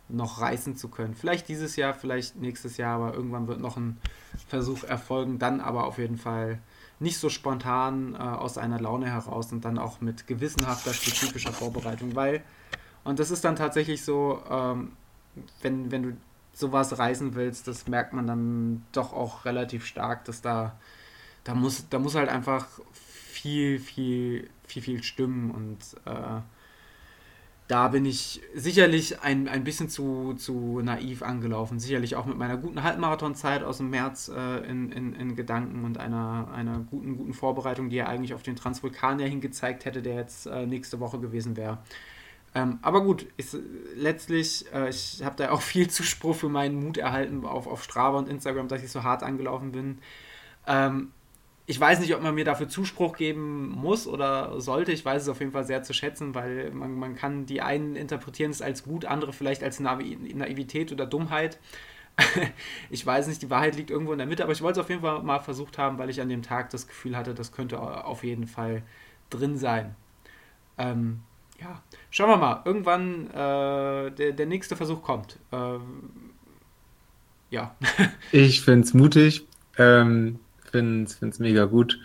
[0.08, 1.14] noch reißen zu können.
[1.14, 3.98] Vielleicht dieses Jahr, vielleicht nächstes Jahr, aber irgendwann wird noch ein
[4.48, 5.38] Versuch erfolgen.
[5.38, 6.58] Dann aber auf jeden Fall
[7.00, 12.14] nicht so spontan äh, aus einer Laune heraus und dann auch mit gewissenhafter, spezifischer Vorbereitung,
[12.14, 12.42] weil,
[13.04, 14.92] und das ist dann tatsächlich so, ähm,
[15.62, 16.16] wenn, wenn du
[16.52, 20.78] sowas reisen willst, das merkt man dann doch auch relativ stark, dass da,
[21.44, 26.40] da muss, da muss halt einfach viel, viel, viel, viel stimmen und äh,
[27.68, 31.78] da bin ich sicherlich ein, ein bisschen zu, zu naiv angelaufen.
[31.78, 35.96] Sicherlich auch mit meiner guten Halbmarathonzeit aus dem März äh, in, in, in, Gedanken und
[35.96, 40.46] einer, einer guten, guten Vorbereitung, die ja eigentlich auf den Transvulkanier hingezeigt hätte, der jetzt
[40.46, 41.78] äh, nächste Woche gewesen wäre.
[42.54, 43.56] Ähm, aber gut, ist,
[43.94, 48.18] letztlich, äh, ich habe da auch viel Zuspruch für meinen Mut erhalten auf, auf Strava
[48.18, 49.98] und Instagram, dass ich so hart angelaufen bin.
[50.66, 51.12] Ähm,
[51.66, 54.92] ich weiß nicht, ob man mir dafür Zuspruch geben muss oder sollte.
[54.92, 57.96] Ich weiß es auf jeden Fall sehr zu schätzen, weil man, man kann die einen
[57.96, 61.58] interpretieren es als gut, andere vielleicht als Naiv Naivität oder Dummheit.
[62.90, 64.90] ich weiß nicht, die Wahrheit liegt irgendwo in der Mitte, aber ich wollte es auf
[64.90, 67.80] jeden Fall mal versucht haben, weil ich an dem Tag das Gefühl hatte, das könnte
[67.80, 68.82] auf jeden Fall
[69.30, 69.94] drin sein.
[70.78, 71.22] Ähm,
[71.62, 72.62] ja, schauen wir mal.
[72.64, 75.38] Irgendwann äh, der, der nächste Versuch kommt.
[75.52, 75.78] Äh,
[77.50, 77.76] ja.
[78.32, 79.46] ich finde es mutig.
[79.78, 80.38] Ähm,
[80.70, 81.98] finde es mega gut,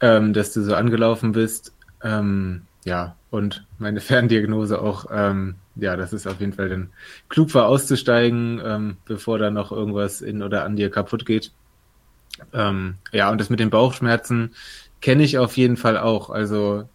[0.00, 1.74] ähm, dass du so angelaufen bist.
[2.02, 6.90] Ähm, ja, und meine Ferndiagnose auch, ähm, ja, das ist auf jeden Fall dann
[7.28, 11.52] klug war auszusteigen, ähm, bevor da noch irgendwas in oder an dir kaputt geht.
[12.52, 14.54] Ähm, ja, und das mit den Bauchschmerzen
[15.00, 16.30] kenne ich auf jeden Fall auch.
[16.30, 16.88] Also,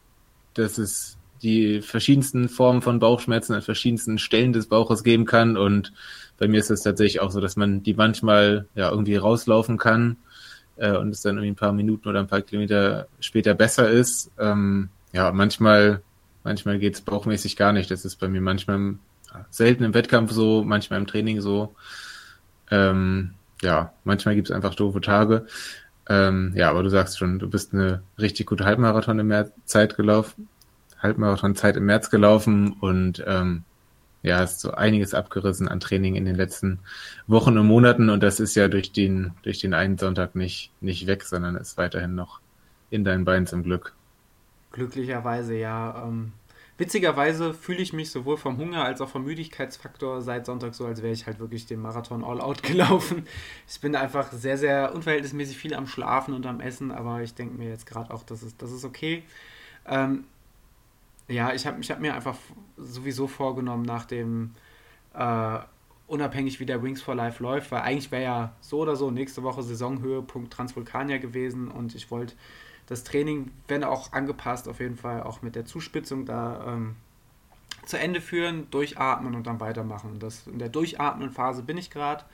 [0.53, 5.57] das ist die verschiedensten Formen von Bauchschmerzen an verschiedensten Stellen des Bauches geben kann.
[5.57, 5.93] Und
[6.37, 10.17] bei mir ist es tatsächlich auch so, dass man die manchmal ja irgendwie rauslaufen kann
[10.77, 14.31] äh, und es dann irgendwie ein paar Minuten oder ein paar Kilometer später besser ist.
[14.39, 16.01] Ähm, ja, manchmal,
[16.43, 17.91] manchmal geht es bauchmäßig gar nicht.
[17.91, 18.95] Das ist bei mir manchmal
[19.49, 21.75] selten im Wettkampf so, manchmal im Training so.
[22.69, 25.45] Ähm, ja, manchmal gibt es einfach doofe Tage.
[26.09, 29.95] Ähm, ja, aber du sagst schon, du bist eine richtig gute Halbmarathon im März Zeit
[29.95, 30.47] gelaufen.
[31.01, 33.63] Halbmarathon-Zeit im März gelaufen und ähm,
[34.23, 36.79] ja, hast so einiges abgerissen an Training in den letzten
[37.27, 41.07] Wochen und Monaten und das ist ja durch den, durch den einen Sonntag nicht, nicht
[41.07, 42.39] weg, sondern ist weiterhin noch
[42.91, 43.93] in deinen Beinen zum Glück.
[44.71, 46.03] Glücklicherweise, ja.
[46.05, 46.33] Ähm,
[46.77, 51.01] witzigerweise fühle ich mich sowohl vom Hunger als auch vom Müdigkeitsfaktor seit Sonntag so, als
[51.01, 53.25] wäre ich halt wirklich den Marathon all out gelaufen.
[53.67, 57.57] Ich bin einfach sehr, sehr unverhältnismäßig viel am Schlafen und am Essen, aber ich denke
[57.57, 59.23] mir jetzt gerade auch, das ist, das ist okay.
[59.87, 60.25] Ähm,
[61.31, 62.37] ja, ich habe ich hab mir einfach
[62.77, 64.51] sowieso vorgenommen, nach dem,
[65.13, 65.59] äh,
[66.07, 69.43] unabhängig wie der Wings for Life läuft, weil eigentlich wäre ja so oder so nächste
[69.43, 72.35] Woche Saisonhöhepunkt Transvulkania gewesen und ich wollte
[72.87, 76.95] das Training, wenn auch angepasst, auf jeden Fall auch mit der Zuspitzung da ähm,
[77.85, 80.19] zu Ende führen, durchatmen und dann weitermachen.
[80.19, 82.25] Das, in der durchatmen Phase bin ich gerade.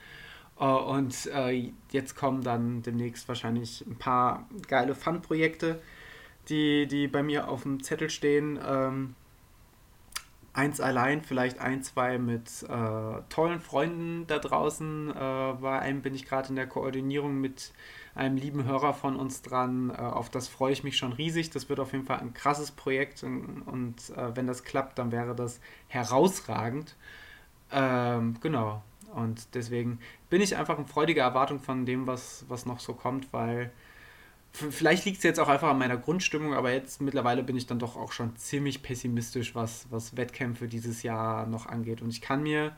[0.59, 5.79] Uh, und uh, jetzt kommen dann demnächst wahrscheinlich ein paar geile Fun-Projekte
[6.49, 8.59] die, die bei mir auf dem Zettel stehen.
[8.65, 9.15] Ähm,
[10.53, 15.11] eins allein, vielleicht ein, zwei mit äh, tollen Freunden da draußen.
[15.11, 15.13] Äh,
[15.61, 17.71] bei einem bin ich gerade in der Koordinierung mit
[18.15, 19.91] einem lieben Hörer von uns dran.
[19.91, 21.51] Äh, auf das freue ich mich schon riesig.
[21.51, 25.11] Das wird auf jeden Fall ein krasses Projekt und, und äh, wenn das klappt, dann
[25.11, 26.95] wäre das herausragend.
[27.71, 28.81] Ähm, genau.
[29.13, 33.31] Und deswegen bin ich einfach in freudiger Erwartung von dem, was, was noch so kommt,
[33.31, 33.71] weil
[34.71, 37.77] Vielleicht liegt es jetzt auch einfach an meiner Grundstimmung, aber jetzt mittlerweile bin ich dann
[37.77, 42.01] doch auch schon ziemlich pessimistisch, was, was Wettkämpfe dieses Jahr noch angeht.
[42.01, 42.75] Und ich kann mir,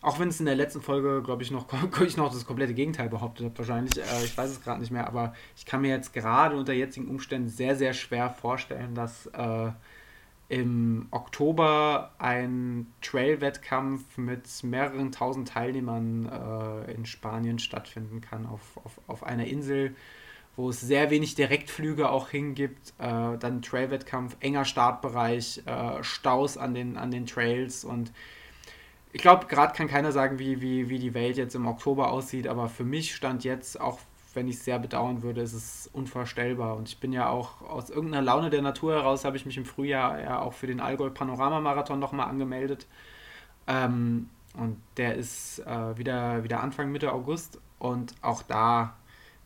[0.00, 1.66] auch wenn es in der letzten Folge, glaube ich, noch,
[2.00, 5.06] ich noch das komplette Gegenteil behauptet habe, wahrscheinlich, äh, ich weiß es gerade nicht mehr,
[5.06, 9.70] aber ich kann mir jetzt gerade unter jetzigen Umständen sehr, sehr schwer vorstellen, dass äh,
[10.48, 19.00] im Oktober ein Trail-Wettkampf mit mehreren tausend Teilnehmern äh, in Spanien stattfinden kann, auf, auf,
[19.06, 19.94] auf einer Insel
[20.56, 22.94] wo es sehr wenig Direktflüge auch hingibt.
[22.98, 28.12] Äh, dann Trail-Wettkampf, enger Startbereich, äh, Staus an den, an den Trails und
[29.12, 32.46] ich glaube, gerade kann keiner sagen, wie, wie, wie die Welt jetzt im Oktober aussieht,
[32.46, 33.98] aber für mich stand jetzt, auch
[34.34, 36.76] wenn ich es sehr bedauern würde, ist es unvorstellbar.
[36.76, 39.64] Und ich bin ja auch aus irgendeiner Laune der Natur heraus, habe ich mich im
[39.64, 42.86] Frühjahr ja auch für den Allgäu Panorama-Marathon nochmal angemeldet.
[43.66, 47.58] Ähm, und der ist äh, wieder, wieder Anfang Mitte August.
[47.78, 48.96] Und auch da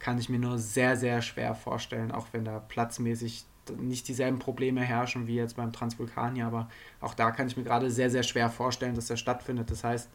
[0.01, 3.45] kann ich mir nur sehr, sehr schwer vorstellen, auch wenn da platzmäßig
[3.79, 6.69] nicht dieselben Probleme herrschen wie jetzt beim Transvulkanier, aber
[7.01, 9.71] auch da kann ich mir gerade sehr, sehr schwer vorstellen, dass der stattfindet.
[9.71, 10.11] Das heißt,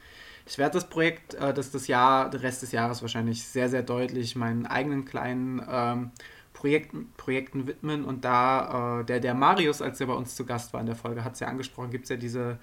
[0.46, 3.84] ich werde das Projekt, äh, das das Jahr, den Rest des Jahres wahrscheinlich sehr, sehr
[3.84, 6.12] deutlich meinen eigenen kleinen ähm,
[6.54, 10.74] Projekten, Projekten widmen und da äh, der, der Marius, als er bei uns zu Gast
[10.74, 12.60] war in der Folge, hat es ja angesprochen, gibt es ja diese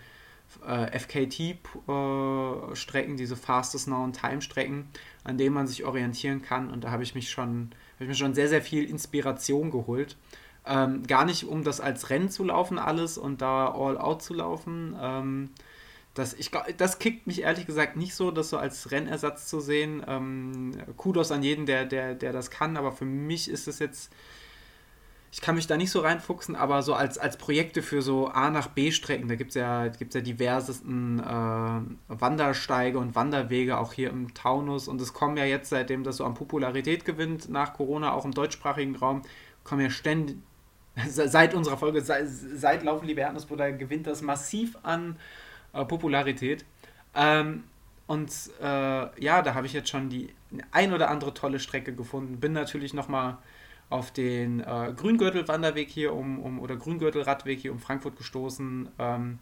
[0.66, 4.88] äh, FKT-Strecken, äh, diese Fastest Known Time-Strecken,
[5.24, 6.70] an denen man sich orientieren kann.
[6.70, 10.16] Und da habe ich mich schon, ich mir schon sehr, sehr viel Inspiration geholt.
[10.64, 14.34] Ähm, gar nicht, um das als Rennen zu laufen, alles und da all out zu
[14.34, 14.96] laufen.
[15.00, 15.50] Ähm,
[16.14, 20.04] das, ich, das kickt mich ehrlich gesagt nicht so, das so als Rennersatz zu sehen.
[20.06, 24.12] Ähm, Kudos an jeden, der, der, der das kann, aber für mich ist es jetzt
[25.32, 28.50] ich kann mich da nicht so reinfuchsen, aber so als, als Projekte für so A
[28.50, 34.10] nach B-Strecken, da gibt es ja, gibt's ja diversesten äh, Wandersteige und Wanderwege, auch hier
[34.10, 34.88] im Taunus.
[34.88, 38.32] Und es kommen ja jetzt, seitdem das so an Popularität gewinnt, nach Corona, auch im
[38.32, 39.22] deutschsprachigen Raum,
[39.64, 40.36] kommen ja ständig,
[41.08, 45.16] seit unserer Folge, seit, seit Laufen Liebe Erdnussbutter gewinnt das massiv an
[45.72, 46.66] äh, Popularität.
[47.14, 47.64] Ähm,
[48.06, 48.66] und äh,
[49.24, 50.28] ja, da habe ich jetzt schon die
[50.72, 52.38] ein oder andere tolle Strecke gefunden.
[52.38, 53.38] Bin natürlich nochmal
[53.92, 59.38] auf den äh, Grüngürtel-Wanderweg hier um, um oder Grüngürtel-Radweg hier um Frankfurt gestoßen, ähm,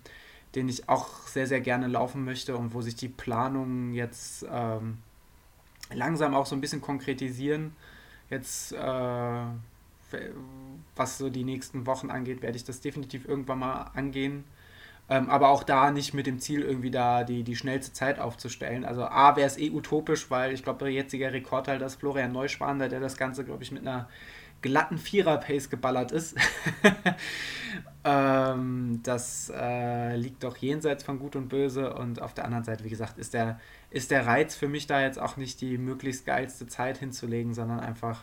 [0.55, 4.99] den ich auch sehr, sehr gerne laufen möchte und wo sich die Planungen jetzt ähm,
[5.93, 7.77] langsam auch so ein bisschen konkretisieren.
[8.29, 9.45] Jetzt, äh,
[10.97, 14.45] was so die nächsten Wochen angeht, werde ich das definitiv irgendwann mal angehen.
[15.11, 18.85] Ähm, aber auch da nicht mit dem Ziel, irgendwie da die, die schnellste Zeit aufzustellen.
[18.85, 22.89] Also A wäre es eh utopisch, weil ich glaube, der jetzige Rekordhalter ist Florian Neuschwander,
[22.89, 24.09] der das Ganze, glaube ich, mit einer
[24.63, 26.37] glatten Vierer-Pace geballert ist.
[28.05, 31.93] ähm, das äh, liegt doch jenseits von Gut und Böse.
[31.95, 33.59] Und auf der anderen Seite, wie gesagt, ist der,
[33.91, 37.81] ist der Reiz für mich da jetzt auch nicht die möglichst geilste Zeit hinzulegen, sondern
[37.81, 38.23] einfach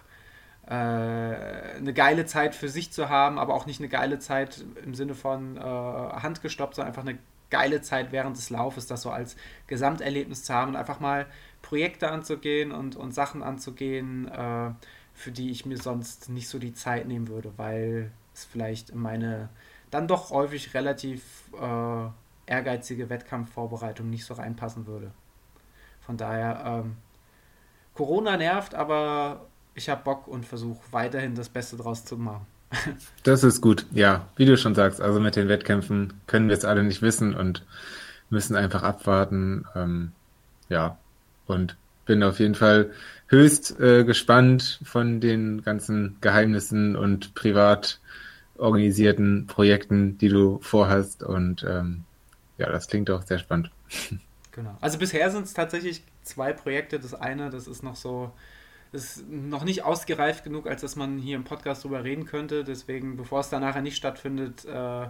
[0.67, 4.93] äh, eine geile Zeit für sich zu haben, aber auch nicht eine geile Zeit im
[4.93, 7.17] Sinne von äh, handgestoppt, sondern einfach eine
[7.49, 11.25] geile Zeit während des Laufes, das so als Gesamterlebnis zu haben und einfach mal
[11.62, 14.71] Projekte anzugehen und, und Sachen anzugehen, äh,
[15.13, 18.99] für die ich mir sonst nicht so die Zeit nehmen würde, weil es vielleicht in
[18.99, 19.49] meine
[19.89, 22.08] dann doch häufig relativ äh,
[22.45, 25.12] ehrgeizige Wettkampfvorbereitung nicht so reinpassen würde.
[26.01, 26.97] Von daher, ähm,
[27.93, 29.47] Corona nervt, aber
[29.78, 32.48] ich habe Bock und versuche weiterhin das Beste draus zu machen.
[33.24, 34.28] das ist gut, ja.
[34.36, 37.63] Wie du schon sagst, also mit den Wettkämpfen können wir es alle nicht wissen und
[38.30, 39.66] müssen einfach abwarten.
[39.76, 40.12] Ähm,
[40.68, 40.98] ja,
[41.46, 42.92] und bin auf jeden Fall
[43.28, 48.00] höchst äh, gespannt von den ganzen Geheimnissen und privat
[48.58, 51.22] organisierten Projekten, die du vorhast.
[51.22, 52.04] Und ähm,
[52.58, 53.72] ja, das klingt auch sehr spannend.
[54.52, 54.76] Genau.
[54.82, 57.00] Also bisher sind es tatsächlich zwei Projekte.
[57.00, 58.32] Das eine, das ist noch so
[58.91, 62.63] ist noch nicht ausgereift genug, als dass man hier im Podcast drüber reden könnte.
[62.63, 65.08] Deswegen, bevor es da nachher nicht stattfindet, äh,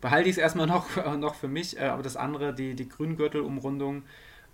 [0.00, 1.78] behalte ich es erstmal noch, noch für mich.
[1.78, 4.04] Äh, aber das andere, die, die Grüngürtel-Umrundung,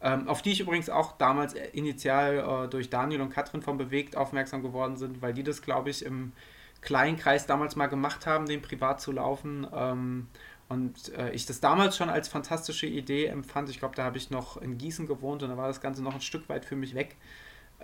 [0.00, 4.16] ähm, auf die ich übrigens auch damals initial äh, durch Daniel und Katrin von Bewegt
[4.16, 6.32] aufmerksam geworden sind, weil die das, glaube ich, im
[6.80, 9.66] kleinen Kreis damals mal gemacht haben, den privat zu laufen.
[9.74, 10.28] Ähm,
[10.68, 13.68] und äh, ich das damals schon als fantastische Idee empfand.
[13.68, 16.14] Ich glaube, da habe ich noch in Gießen gewohnt und da war das Ganze noch
[16.14, 17.16] ein Stück weit für mich weg.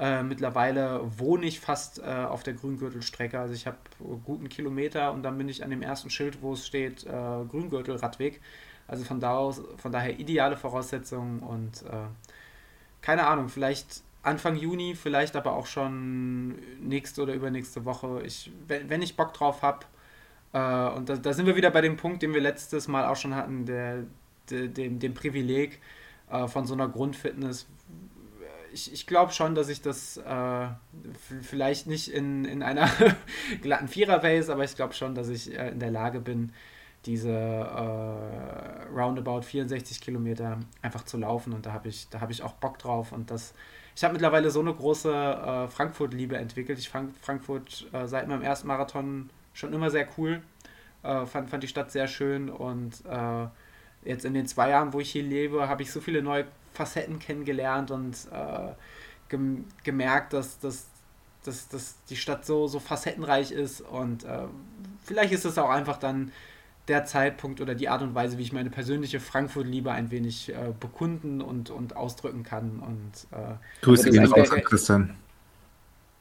[0.00, 3.38] Äh, mittlerweile wohne ich fast äh, auf der Grüngürtelstrecke.
[3.38, 3.76] Also ich habe
[4.24, 8.40] guten Kilometer und dann bin ich an dem ersten Schild, wo es steht, äh, Grüngürtelradweg.
[8.88, 12.06] Also von, da aus, von daher ideale Voraussetzungen und äh,
[13.02, 18.22] keine Ahnung, vielleicht Anfang Juni, vielleicht aber auch schon nächste oder übernächste Woche.
[18.24, 19.84] Ich, wenn, wenn ich Bock drauf habe,
[20.54, 23.16] äh, und da, da, sind wir wieder bei dem Punkt, den wir letztes Mal auch
[23.16, 24.04] schon hatten, der,
[24.48, 25.78] der dem, dem Privileg
[26.46, 27.66] von so einer Grundfitness,
[28.72, 30.66] ich, ich glaube schon, dass ich das äh,
[31.42, 32.88] vielleicht nicht in, in einer
[33.62, 36.52] glatten Vierer-Phase, aber ich glaube schon, dass ich äh, in der Lage bin,
[37.06, 41.52] diese äh, roundabout 64 Kilometer einfach zu laufen.
[41.52, 43.12] Und da habe ich, hab ich auch Bock drauf.
[43.12, 43.54] Und das,
[43.96, 46.78] ich habe mittlerweile so eine große äh, Frankfurt-Liebe entwickelt.
[46.78, 50.42] Ich fand Frankfurt äh, seit meinem ersten Marathon schon immer sehr cool,
[51.02, 52.50] äh, fand, fand die Stadt sehr schön.
[52.50, 53.02] Und
[54.02, 57.18] jetzt in den zwei Jahren, wo ich hier lebe, habe ich so viele neue Facetten
[57.18, 58.72] kennengelernt und äh,
[59.28, 60.86] gem gemerkt, dass, dass,
[61.44, 64.44] dass, dass die Stadt so, so facettenreich ist und äh,
[65.02, 66.32] vielleicht ist es auch einfach dann
[66.90, 70.72] der Zeitpunkt oder die Art und Weise, wie ich meine persönliche Frankfurt-Liebe ein wenig äh,
[70.78, 72.80] bekunden und, und ausdrücken kann.
[72.80, 75.16] Und, äh, Grüße gehen raus an Tristan.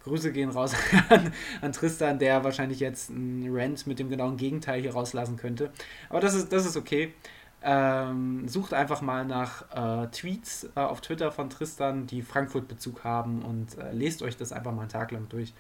[0.04, 0.74] Grüße gehen raus
[1.10, 5.72] an, an, Tristan, der wahrscheinlich jetzt einen Rant mit dem genauen Gegenteil hier rauslassen könnte.
[6.10, 7.14] Aber das ist, das ist okay.
[7.62, 13.42] Ähm, sucht einfach mal nach äh, Tweets äh, auf Twitter von Tristan, die Frankfurt-Bezug haben
[13.42, 15.54] und äh, lest euch das einfach mal einen Tag lang durch.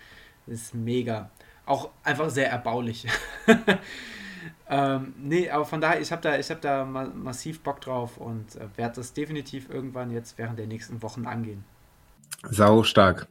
[0.47, 1.29] Ist mega.
[1.65, 3.05] Auch einfach sehr erbaulich.
[4.69, 8.55] ähm, nee, aber von daher, ich habe da, hab da ma massiv Bock drauf und
[8.55, 11.65] äh, werde das definitiv irgendwann jetzt während der nächsten Wochen angehen.
[12.49, 13.27] Sau stark.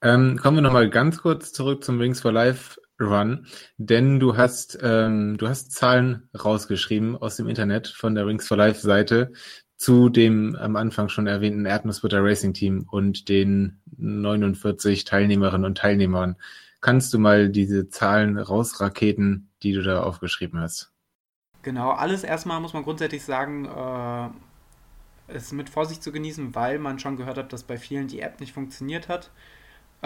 [0.00, 4.78] Ähm, kommen wir nochmal ganz kurz zurück zum Wings for Life Run, denn du hast,
[4.82, 9.32] ähm, du hast Zahlen rausgeschrieben aus dem Internet von der Rings for Life Seite
[9.76, 16.36] zu dem am Anfang schon erwähnten Erdnussbutter Racing Team und den 49 Teilnehmerinnen und Teilnehmern.
[16.80, 20.92] Kannst du mal diese Zahlen rausraketen, die du da aufgeschrieben hast?
[21.62, 26.98] Genau, alles erstmal muss man grundsätzlich sagen, äh, ist mit Vorsicht zu genießen, weil man
[26.98, 29.30] schon gehört hat, dass bei vielen die App nicht funktioniert hat.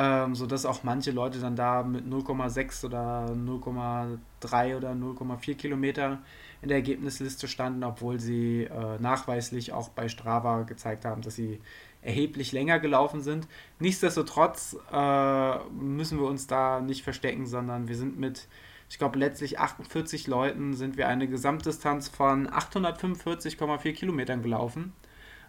[0.00, 6.20] Ähm, sodass auch manche Leute dann da mit 0,6 oder 0,3 oder 0,4 Kilometer
[6.62, 11.60] in der Ergebnisliste standen, obwohl sie äh, nachweislich auch bei Strava gezeigt haben, dass sie
[12.00, 13.48] erheblich länger gelaufen sind.
[13.80, 18.46] Nichtsdestotrotz äh, müssen wir uns da nicht verstecken, sondern wir sind mit,
[18.88, 24.92] ich glaube, letztlich 48 Leuten sind wir eine Gesamtdistanz von 845,4 Kilometern gelaufen,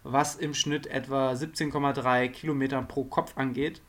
[0.02, 3.84] was im Schnitt etwa 17,3 Kilometer pro Kopf angeht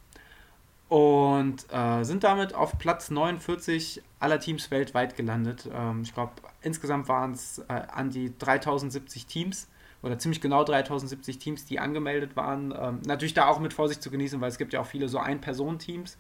[0.91, 5.70] und äh, sind damit auf Platz 49 aller Teams weltweit gelandet.
[5.72, 6.32] Ähm, ich glaube,
[6.62, 9.68] insgesamt waren es äh, an die 3070 Teams
[10.03, 12.74] oder ziemlich genau 3070 Teams, die angemeldet waren.
[12.76, 15.18] Ähm, natürlich da auch mit Vorsicht zu genießen, weil es gibt ja auch viele so
[15.18, 16.18] Ein-Personen-Teams,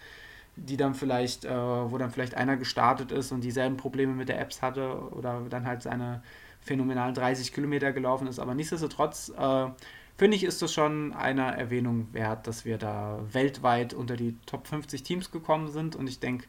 [0.54, 4.40] die dann vielleicht, äh, wo dann vielleicht einer gestartet ist und dieselben Probleme mit der
[4.40, 6.22] Apps hatte oder dann halt seine
[6.60, 8.38] phänomenalen 30 Kilometer gelaufen ist.
[8.38, 9.66] Aber nichtsdestotrotz äh,
[10.20, 14.66] finde ich, ist das schon einer Erwähnung wert, dass wir da weltweit unter die Top
[14.66, 15.96] 50 Teams gekommen sind.
[15.96, 16.44] Und ich denke,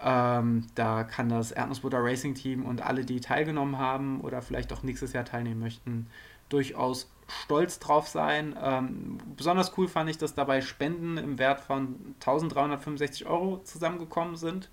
[0.00, 4.82] ähm, da kann das Erdnussbutter Racing Team und alle, die teilgenommen haben oder vielleicht auch
[4.82, 6.06] nächstes Jahr teilnehmen möchten,
[6.48, 7.10] durchaus
[7.42, 8.56] stolz drauf sein.
[8.58, 14.70] Ähm, besonders cool fand ich, dass dabei Spenden im Wert von 1365 Euro zusammengekommen sind.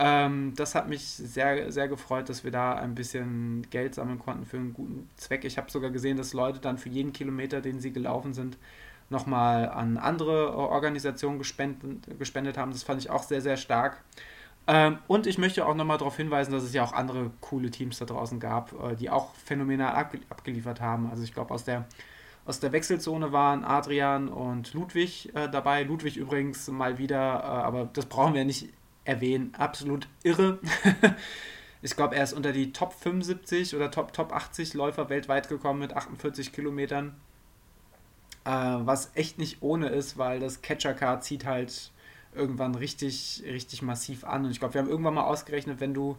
[0.00, 4.46] Ähm, das hat mich sehr, sehr gefreut, dass wir da ein bisschen Geld sammeln konnten
[4.46, 5.44] für einen guten Zweck.
[5.44, 8.58] Ich habe sogar gesehen, dass Leute dann für jeden Kilometer, den sie gelaufen sind,
[9.10, 12.70] nochmal an andere Organisationen gespendet, gespendet haben.
[12.70, 14.04] Das fand ich auch sehr, sehr stark.
[14.68, 17.98] Ähm, und ich möchte auch nochmal darauf hinweisen, dass es ja auch andere coole Teams
[17.98, 21.10] da draußen gab, äh, die auch phänomenal abge abgeliefert haben.
[21.10, 21.86] Also ich glaube, aus der,
[22.44, 25.82] aus der Wechselzone waren Adrian und Ludwig äh, dabei.
[25.84, 28.68] Ludwig übrigens mal wieder, äh, aber das brauchen wir nicht
[29.08, 29.52] erwähnen.
[29.56, 30.58] Absolut irre.
[31.82, 35.80] ich glaube, er ist unter die Top 75 oder Top, Top 80 Läufer weltweit gekommen
[35.80, 37.16] mit 48 Kilometern.
[38.44, 41.90] Äh, was echt nicht ohne ist, weil das Catcher Car zieht halt
[42.34, 44.44] irgendwann richtig, richtig massiv an.
[44.44, 46.16] Und ich glaube, wir haben irgendwann mal ausgerechnet, wenn du,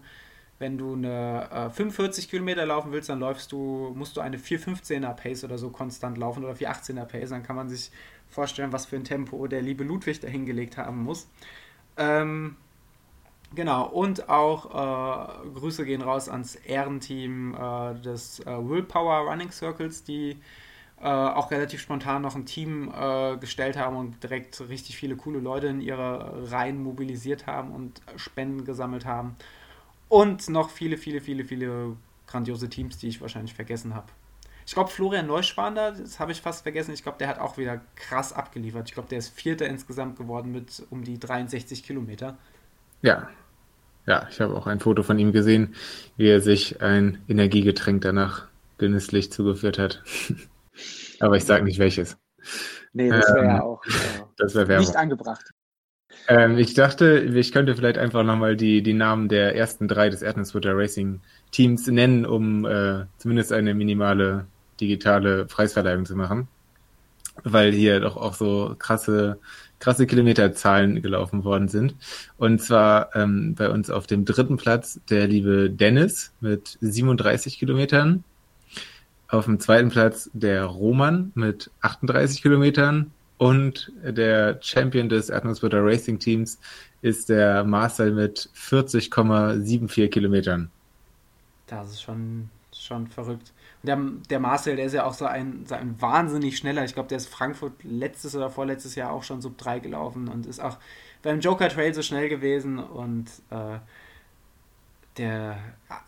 [0.57, 5.13] wenn du eine äh, 45 Kilometer laufen willst, dann läufst du, musst du eine 4,15er
[5.13, 7.29] Pace oder so konstant laufen oder 4,18er Pace.
[7.29, 7.91] Dann kann man sich
[8.29, 11.27] vorstellen, was für ein Tempo der liebe Ludwig da hingelegt haben muss.
[11.97, 12.55] Ähm,
[13.55, 20.03] Genau, und auch äh, Grüße gehen raus ans Ehrenteam äh, des äh, Willpower Running Circles,
[20.03, 20.39] die
[21.01, 25.39] äh, auch relativ spontan noch ein Team äh, gestellt haben und direkt richtig viele coole
[25.39, 29.35] Leute in ihre Reihen mobilisiert haben und Spenden gesammelt haben.
[30.09, 31.95] Und noch viele, viele, viele, viele
[32.27, 34.07] grandiose Teams, die ich wahrscheinlich vergessen habe.
[34.65, 37.81] Ich glaube, Florian Neuschwander, das habe ich fast vergessen, ich glaube, der hat auch wieder
[37.95, 38.87] krass abgeliefert.
[38.87, 42.37] Ich glaube, der ist Vierter insgesamt geworden mit um die 63 Kilometer.
[43.01, 43.29] Ja.
[44.05, 45.75] Ja, ich habe auch ein Foto von ihm gesehen,
[46.17, 48.47] wie er sich ein Energiegetränk danach
[48.77, 50.03] genüsslich zugeführt hat.
[51.19, 52.17] Aber ich sage nicht welches.
[52.93, 53.89] Nee, das wäre ähm, ja auch äh,
[54.37, 55.51] das wär nicht angebracht.
[56.27, 60.21] Ähm, ich dachte, ich könnte vielleicht einfach nochmal die, die Namen der ersten drei des
[60.21, 61.21] Erdnussbutter Racing
[61.51, 64.47] Teams nennen, um äh, zumindest eine minimale
[64.79, 66.47] digitale Preisverleihung zu machen.
[67.43, 69.39] Weil hier doch auch so krasse
[69.79, 71.95] krasse Kilometerzahlen gelaufen worden sind.
[72.37, 78.23] Und zwar ähm, bei uns auf dem dritten Platz der liebe Dennis mit 37 Kilometern.
[79.27, 83.11] Auf dem zweiten Platz der Roman mit 38 Kilometern.
[83.37, 86.59] Und der Champion des Erdnussbutter Racing Teams
[87.01, 90.69] ist der Marcel mit 40,74 Kilometern.
[91.67, 93.53] Das ist schon, schon verrückt.
[93.83, 93.97] Der,
[94.29, 96.83] der Marcel, der ist ja auch so ein, so ein wahnsinnig schneller.
[96.83, 100.45] Ich glaube, der ist Frankfurt letztes oder vorletztes Jahr auch schon Sub 3 gelaufen und
[100.45, 100.77] ist auch
[101.21, 103.79] beim Joker Trail so schnell gewesen und äh,
[105.17, 105.57] der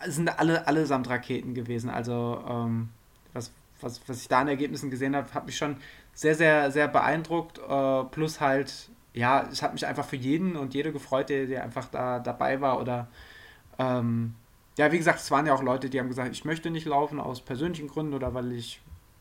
[0.06, 1.90] sind alle allesamt Raketen gewesen.
[1.90, 2.88] Also ähm,
[3.32, 5.76] was, was, was ich da an Ergebnissen gesehen habe, hat mich schon
[6.14, 7.58] sehr, sehr, sehr beeindruckt.
[7.58, 11.62] Äh, plus halt, ja, es hat mich einfach für jeden und jede gefreut, der, der
[11.62, 13.08] einfach da dabei war oder
[13.78, 14.34] ähm,
[14.78, 17.20] ja, wie gesagt, es waren ja auch Leute, die haben gesagt, ich möchte nicht laufen
[17.20, 18.80] aus persönlichen Gründen oder weil ich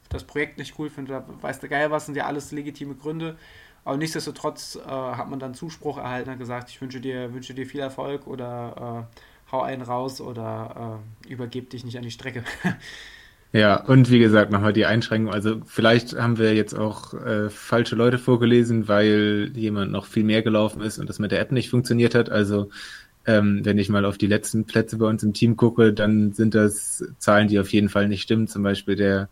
[0.09, 3.37] das Projekt nicht cool finde oder weiß der Geil was, sind ja alles legitime Gründe.
[3.83, 7.65] Aber nichtsdestotrotz äh, hat man dann Zuspruch erhalten und gesagt, ich wünsche dir, wünsche dir
[7.65, 12.43] viel Erfolg oder äh, hau einen raus oder äh, übergeb dich nicht an die Strecke.
[13.53, 15.33] Ja, und wie gesagt, nochmal die Einschränkung.
[15.33, 20.41] Also vielleicht haben wir jetzt auch äh, falsche Leute vorgelesen, weil jemand noch viel mehr
[20.41, 22.29] gelaufen ist und das mit der App nicht funktioniert hat.
[22.29, 22.69] Also
[23.25, 26.55] ähm, wenn ich mal auf die letzten Plätze bei uns im Team gucke, dann sind
[26.55, 28.47] das Zahlen, die auf jeden Fall nicht stimmen.
[28.47, 29.29] Zum Beispiel der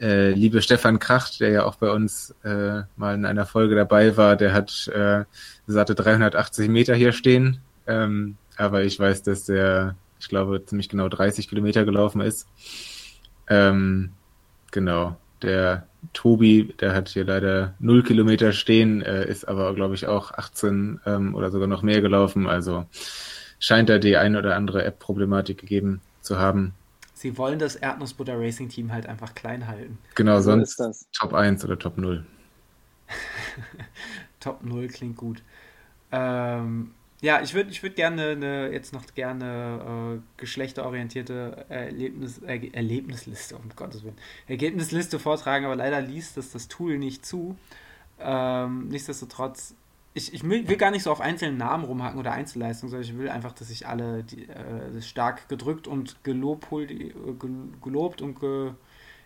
[0.00, 4.16] äh, liebe Stefan Kracht, der ja auch bei uns äh, mal in einer Folge dabei
[4.16, 5.24] war, der hat äh,
[5.66, 7.60] satte 380 Meter hier stehen.
[7.86, 12.46] Ähm, aber ich weiß, dass der, ich glaube, ziemlich genau 30 Kilometer gelaufen ist.
[13.48, 14.10] Ähm,
[14.70, 15.16] genau.
[15.42, 20.32] Der Tobi, der hat hier leider null Kilometer stehen, äh, ist aber, glaube ich, auch
[20.32, 22.46] 18 ähm, oder sogar noch mehr gelaufen.
[22.46, 22.86] Also
[23.58, 26.74] scheint da die ein oder andere App-Problematik gegeben zu haben.
[27.14, 29.98] Sie wollen das Erdnussbutter Racing Team halt einfach klein halten.
[30.14, 32.24] Genau, so sonst Top 1 oder Top 0.
[34.40, 35.42] Top 0 klingt gut.
[36.12, 42.70] Ähm, ja, ich würde ich würd gerne eine, jetzt noch gerne äh, geschlechterorientierte Erlebnis, äh,
[42.72, 44.16] Erlebnisliste, um Gottes Willen,
[44.46, 47.56] Ergebnisliste vortragen, aber leider liest das das Tool nicht zu.
[48.20, 49.74] Ähm, nichtsdestotrotz
[50.18, 53.28] ich, ich will, gar nicht so auf einzelnen Namen rumhacken oder Einzelleistungen, sondern ich will
[53.28, 57.12] einfach, dass sich alle die, äh, stark gedrückt und gelobt, äh,
[57.82, 58.72] gelobt und ge,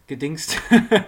[0.07, 0.61] gedingst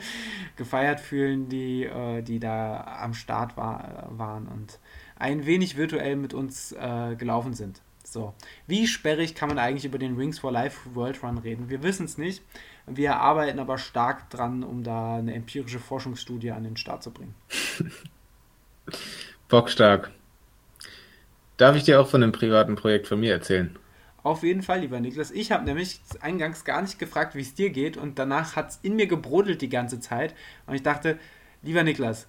[0.57, 4.79] gefeiert fühlen, die, äh, die da am Start war, waren und
[5.17, 7.81] ein wenig virtuell mit uns äh, gelaufen sind.
[8.05, 8.35] So,
[8.67, 11.71] wie sperrig kann man eigentlich über den Rings for Life World Run reden?
[11.71, 12.43] Wir wissen es nicht.
[12.87, 17.35] Wir arbeiten aber stark dran, um da eine empirische Forschungsstudie an den Start zu bringen.
[19.49, 20.11] Bockstark.
[21.57, 23.79] Darf ich dir auch von einem privaten Projekt von mir erzählen?
[24.23, 25.31] Auf jeden Fall, lieber Niklas.
[25.31, 28.79] Ich habe nämlich eingangs gar nicht gefragt, wie es dir geht und danach hat es
[28.83, 30.35] in mir gebrodelt die ganze Zeit
[30.67, 31.19] und ich dachte,
[31.63, 32.27] lieber Niklas,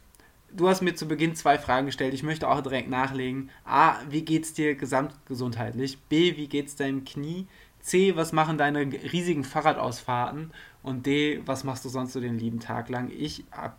[0.51, 2.13] du hast mir zu Beginn zwei Fragen gestellt.
[2.13, 3.49] Ich möchte auch direkt nachlegen.
[3.65, 5.99] A, wie geht es dir gesamtgesundheitlich?
[6.09, 7.47] B, wie geht es deinem Knie?
[7.81, 8.79] C, was machen deine
[9.11, 10.51] riesigen Fahrradausfahrten?
[10.81, 13.11] Und D, was machst du sonst so den lieben Tag lang?
[13.15, 13.77] Ich hab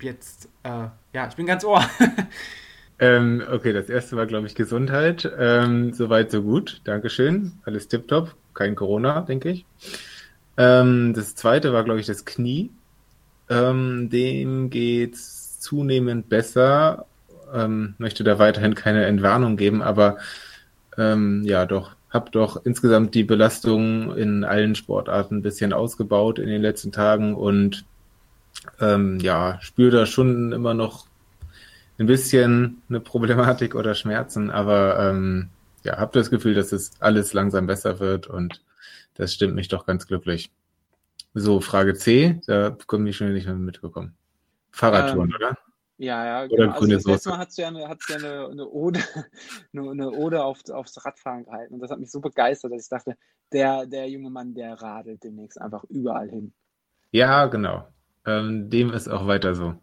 [0.00, 1.84] jetzt, äh, ja, ich bin ganz ohr.
[2.98, 5.30] ähm, okay, das erste war, glaube ich, Gesundheit.
[5.38, 6.80] Ähm, Soweit, so gut.
[6.84, 7.52] Dankeschön.
[7.64, 8.34] Alles tipptopp.
[8.54, 9.66] Kein Corona, denke ich.
[10.56, 12.70] Ähm, das zweite war, glaube ich, das Knie.
[13.50, 17.06] Ähm, dem geht's zunehmend besser.
[17.52, 20.18] Ähm, möchte da weiterhin keine Entwarnung geben, aber
[20.96, 26.48] ähm, ja, doch, habe doch insgesamt die Belastung in allen Sportarten ein bisschen ausgebaut in
[26.48, 27.84] den letzten Tagen und
[28.80, 31.06] ähm, ja, spüre da schon immer noch
[31.98, 35.48] ein bisschen eine Problematik oder Schmerzen, aber ähm,
[35.84, 38.62] ja, habe das Gefühl, dass es alles langsam besser wird und
[39.14, 40.50] das stimmt mich doch ganz glücklich.
[41.34, 44.14] So, Frage C, da bekommen die schon nicht mehr mitbekommen.
[44.74, 45.58] Fahrradtouren, ähm, oder?
[45.98, 46.64] Ja, ja, genau.
[46.64, 49.00] Oder grüne also letzte Mal hast du ja eine, hast ja eine, eine Ode,
[49.72, 51.74] eine, eine Ode auf, aufs Radfahren gehalten.
[51.74, 53.16] Und das hat mich so begeistert, dass ich dachte,
[53.52, 56.52] der, der junge Mann, der radelt demnächst einfach überall hin.
[57.12, 57.86] Ja, genau.
[58.26, 59.76] Ähm, dem ist auch weiter so.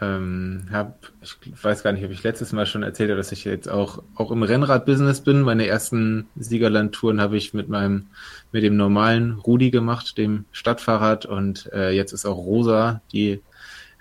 [0.00, 3.44] Ähm, hab, ich weiß gar nicht, ob ich letztes Mal schon erzählt habe, dass ich
[3.44, 5.42] jetzt auch, auch im Rennrad-Business bin.
[5.42, 8.06] Meine ersten Siegerland-Touren habe ich mit meinem,
[8.52, 13.42] mit dem normalen Rudi gemacht, dem Stadtfahrrad und äh, jetzt ist auch Rosa, die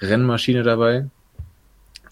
[0.02, 1.10] Rennmaschine dabei.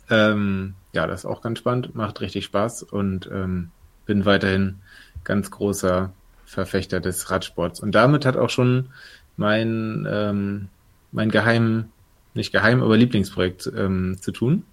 [0.09, 3.71] Ähm, ja, das ist auch ganz spannend, macht richtig Spaß und ähm,
[4.05, 4.79] bin weiterhin
[5.23, 6.11] ganz großer
[6.45, 7.79] Verfechter des Radsports.
[7.79, 8.89] Und damit hat auch schon
[9.37, 10.67] mein ähm,
[11.11, 11.89] mein geheim,
[12.33, 14.63] nicht geheim, aber Lieblingsprojekt ähm, zu tun.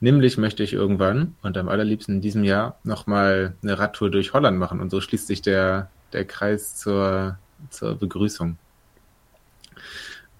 [0.00, 4.58] Nämlich möchte ich irgendwann und am allerliebsten in diesem Jahr nochmal eine Radtour durch Holland
[4.58, 4.80] machen.
[4.80, 7.38] Und so schließt sich der, der Kreis zur,
[7.70, 8.58] zur Begrüßung.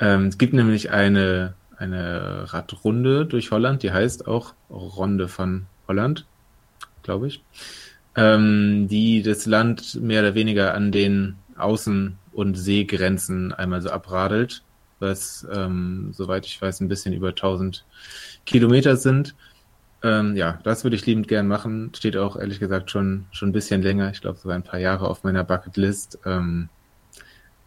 [0.00, 6.26] Ähm, es gibt nämlich eine, eine Radrunde durch Holland, die heißt auch Ronde von Holland,
[7.02, 7.42] glaube ich,
[8.16, 14.62] ähm, die das Land mehr oder weniger an den Außen- und Seegrenzen einmal so abradelt
[15.04, 17.84] was, ähm, soweit ich weiß, ein bisschen über 1000
[18.46, 19.34] Kilometer sind.
[20.02, 21.92] Ähm, ja, das würde ich liebend gern machen.
[21.94, 24.10] Steht auch ehrlich gesagt schon, schon ein bisschen länger.
[24.10, 26.18] Ich glaube, sogar ein paar Jahre auf meiner Bucketlist.
[26.26, 26.68] Ähm,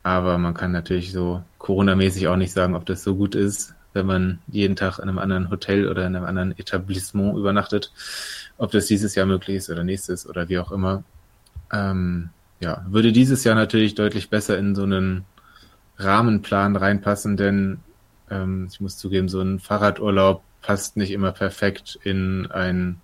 [0.04, 4.06] aber man kann natürlich so Corona-mäßig auch nicht sagen, ob das so gut ist, wenn
[4.06, 7.92] man jeden Tag in einem anderen Hotel oder in einem anderen Etablissement übernachtet.
[8.58, 11.04] Ob das dieses Jahr möglich ist oder nächstes oder wie auch immer.
[11.74, 12.30] Ähm,
[12.60, 15.26] ja, würde dieses Jahr natürlich deutlich besser in so einen
[15.98, 17.80] Rahmenplan reinpassen, denn
[18.30, 23.02] ähm, ich muss zugeben, so ein Fahrradurlaub passt nicht immer perfekt in einen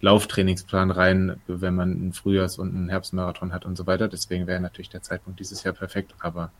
[0.00, 4.08] Lauftrainingsplan rein, wenn man einen Frühjahrs- und einen Herbstmarathon hat und so weiter.
[4.08, 6.50] Deswegen wäre natürlich der Zeitpunkt dieses Jahr perfekt, aber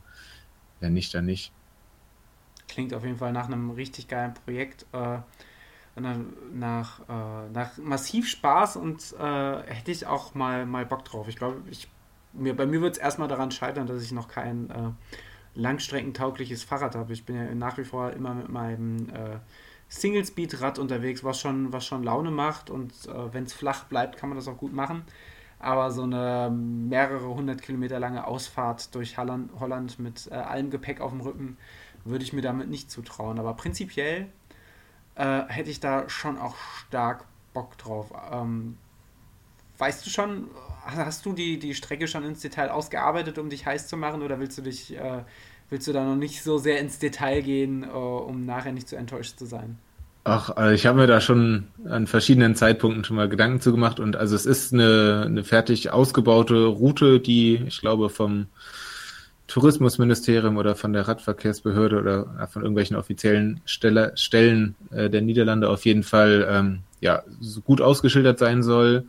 [0.79, 1.51] wenn nicht, dann nicht.
[2.67, 4.85] Klingt auf jeden Fall nach einem richtig geilen Projekt.
[4.91, 5.19] Äh,
[6.53, 11.29] nach, äh, nach massiv Spaß und äh, hätte ich auch mal, mal Bock drauf.
[11.29, 11.87] Ich glaube, ich,
[12.33, 14.91] mir, bei mir wird es erstmal daran scheitern, dass ich noch kein äh,
[15.53, 17.13] langstreckentaugliches Fahrrad habe.
[17.13, 19.39] Ich bin ja nach wie vor immer mit meinem äh,
[19.87, 24.27] Single-Speed-Rad unterwegs, was schon, was schon Laune macht und äh, wenn es flach bleibt, kann
[24.27, 25.03] man das auch gut machen.
[25.59, 30.99] Aber so eine mehrere hundert Kilometer lange Ausfahrt durch Holland, Holland mit äh, allem Gepäck
[30.99, 31.57] auf dem Rücken
[32.05, 33.39] würde ich mir damit nicht zutrauen.
[33.39, 34.27] Aber prinzipiell
[35.15, 36.55] äh, hätte ich da schon auch
[36.87, 38.11] stark Bock drauf.
[38.31, 38.77] Ähm,
[39.77, 40.47] weißt du schon,
[40.85, 44.39] hast du die, die Strecke schon ins Detail ausgearbeitet, um dich heiß zu machen, oder
[44.39, 45.23] willst du dich äh,
[45.69, 48.95] willst du da noch nicht so sehr ins Detail gehen, äh, um nachher nicht zu
[48.95, 49.77] enttäuscht zu sein?
[50.23, 53.99] Ach, also ich habe mir da schon an verschiedenen Zeitpunkten schon mal Gedanken zu gemacht
[53.99, 58.47] und also es ist eine, eine fertig ausgebaute Route, die ich glaube vom
[59.47, 65.85] Tourismusministerium oder von der Radverkehrsbehörde oder von irgendwelchen offiziellen Stelle, Stellen äh, der Niederlande auf
[65.85, 69.05] jeden Fall ähm, ja so gut ausgeschildert sein soll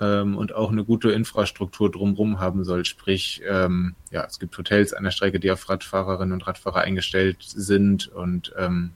[0.00, 2.84] ähm, und auch eine gute Infrastruktur drumherum haben soll.
[2.84, 7.38] Sprich, ähm, ja, es gibt Hotels an der Strecke, die auf Radfahrerinnen und Radfahrer eingestellt
[7.40, 8.92] sind und ähm,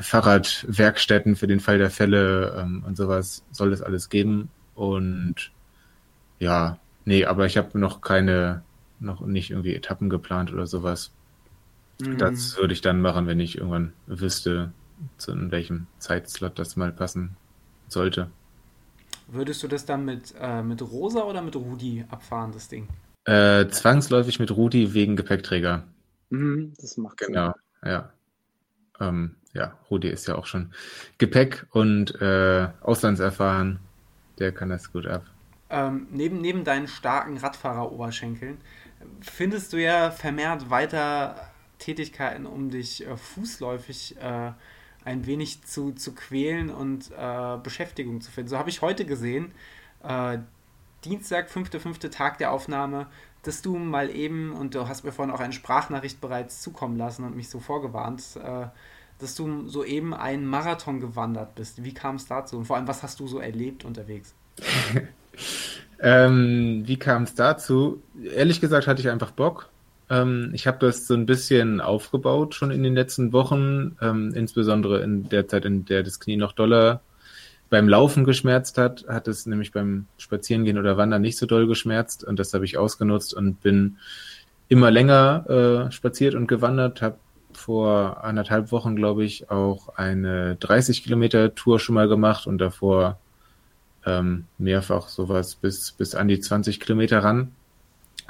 [0.00, 4.50] Fahrradwerkstätten für den Fall der Fälle ähm, und sowas soll es alles geben.
[4.74, 5.52] Und
[6.38, 8.62] ja, nee, aber ich habe noch keine,
[9.00, 11.12] noch nicht irgendwie Etappen geplant oder sowas.
[12.00, 12.18] Mhm.
[12.18, 14.72] Das würde ich dann machen, wenn ich irgendwann wüsste,
[15.18, 17.36] zu in welchem Zeitslot das mal passen
[17.88, 18.30] sollte.
[19.28, 22.88] Würdest du das dann mit, äh, mit Rosa oder mit Rudi abfahren, das Ding?
[23.24, 25.84] Äh, zwangsläufig mit Rudi wegen Gepäckträger.
[26.30, 27.90] Mhm, das macht Genau, Sinn.
[27.90, 28.12] ja.
[29.00, 30.72] Ähm, ja, Rudi ist ja auch schon
[31.18, 33.80] Gepäck und äh, Auslandserfahren.
[34.38, 35.24] Der kann das gut ab.
[35.70, 38.58] Ähm, neben, neben deinen starken Radfahrer-Oberschenkeln
[39.20, 44.52] findest du ja vermehrt weiter Tätigkeiten, um dich äh, fußläufig äh,
[45.04, 48.50] ein wenig zu, zu quälen und äh, Beschäftigung zu finden.
[48.50, 49.52] So habe ich heute gesehen,
[50.02, 50.38] äh,
[51.04, 52.10] Dienstag, 5.5.
[52.10, 53.06] Tag der Aufnahme,
[53.42, 57.24] dass du mal eben, und du hast mir vorhin auch eine Sprachnachricht bereits zukommen lassen
[57.24, 58.66] und mich so vorgewarnt, äh,
[59.18, 61.84] dass du soeben einen Marathon gewandert bist.
[61.84, 62.58] Wie kam es dazu?
[62.58, 64.34] Und vor allem, was hast du so erlebt unterwegs?
[66.00, 68.02] ähm, wie kam es dazu?
[68.34, 69.68] Ehrlich gesagt hatte ich einfach Bock.
[70.10, 75.00] Ähm, ich habe das so ein bisschen aufgebaut schon in den letzten Wochen, ähm, insbesondere
[75.02, 77.00] in der Zeit, in der das Knie noch doller
[77.68, 82.22] beim Laufen geschmerzt hat, hat es nämlich beim Spazierengehen oder Wandern nicht so doll geschmerzt
[82.22, 83.96] und das habe ich ausgenutzt und bin
[84.68, 87.16] immer länger äh, spaziert und gewandert, habe
[87.52, 93.18] vor anderthalb Wochen, glaube ich, auch eine 30 Kilometer Tour schon mal gemacht und davor
[94.06, 97.52] ähm, mehrfach sowas bis, bis an die 20 Kilometer ran.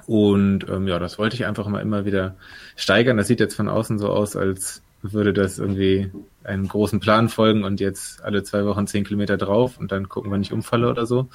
[0.06, 2.36] Und ähm, ja, das wollte ich einfach mal immer wieder
[2.74, 3.16] steigern.
[3.16, 6.10] Das sieht jetzt von außen so aus, als würde das irgendwie
[6.42, 10.30] einem großen Plan folgen und jetzt alle zwei Wochen zehn Kilometer drauf und dann gucken,
[10.32, 11.28] wenn ich umfalle oder so.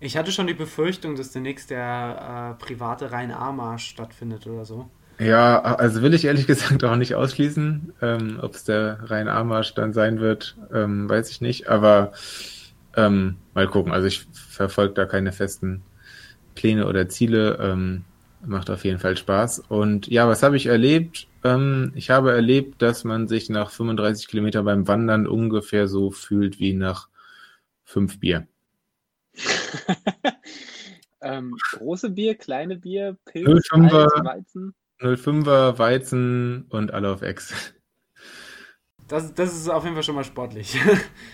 [0.00, 4.88] Ich hatte schon die Befürchtung, dass demnächst der äh, private Rhein-A-Marsch stattfindet oder so.
[5.18, 7.92] Ja, also will ich ehrlich gesagt auch nicht ausschließen.
[8.00, 11.68] Ähm, Ob es der Rhein-A-Marsch dann sein wird, ähm, weiß ich nicht.
[11.68, 12.12] Aber
[12.96, 13.92] ähm, mal gucken.
[13.92, 15.82] Also ich verfolge da keine festen
[16.54, 17.58] Pläne oder Ziele.
[17.60, 18.04] Ähm,
[18.44, 19.60] macht auf jeden Fall Spaß.
[19.68, 21.28] Und ja, was habe ich erlebt?
[21.44, 26.58] Ähm, ich habe erlebt, dass man sich nach 35 Kilometern beim Wandern ungefähr so fühlt
[26.58, 27.08] wie nach
[27.84, 28.46] fünf Bier.
[31.20, 34.74] ähm, große Bier, kleine Bier, Pilz, 05er, Weizen?
[35.00, 37.74] 05er, Weizen und alle auf Ex.
[39.10, 40.78] Das, das ist auf jeden Fall schon mal sportlich.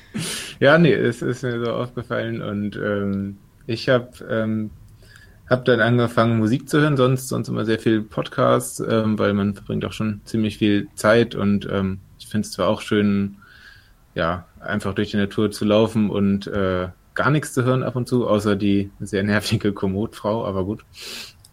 [0.61, 4.71] ja, nee, es ist mir so aufgefallen und ähm, ich habe ähm,
[5.49, 9.55] hab dann angefangen, Musik zu hören, sonst, sonst immer sehr viel Podcasts, ähm, weil man
[9.55, 13.37] verbringt auch schon ziemlich viel Zeit und ähm, ich finde es zwar auch schön,
[14.15, 18.09] ja, einfach durch die Natur zu laufen und äh, gar nichts zu hören ab und
[18.09, 20.83] zu, außer die sehr nervige Komootfrau, aber gut.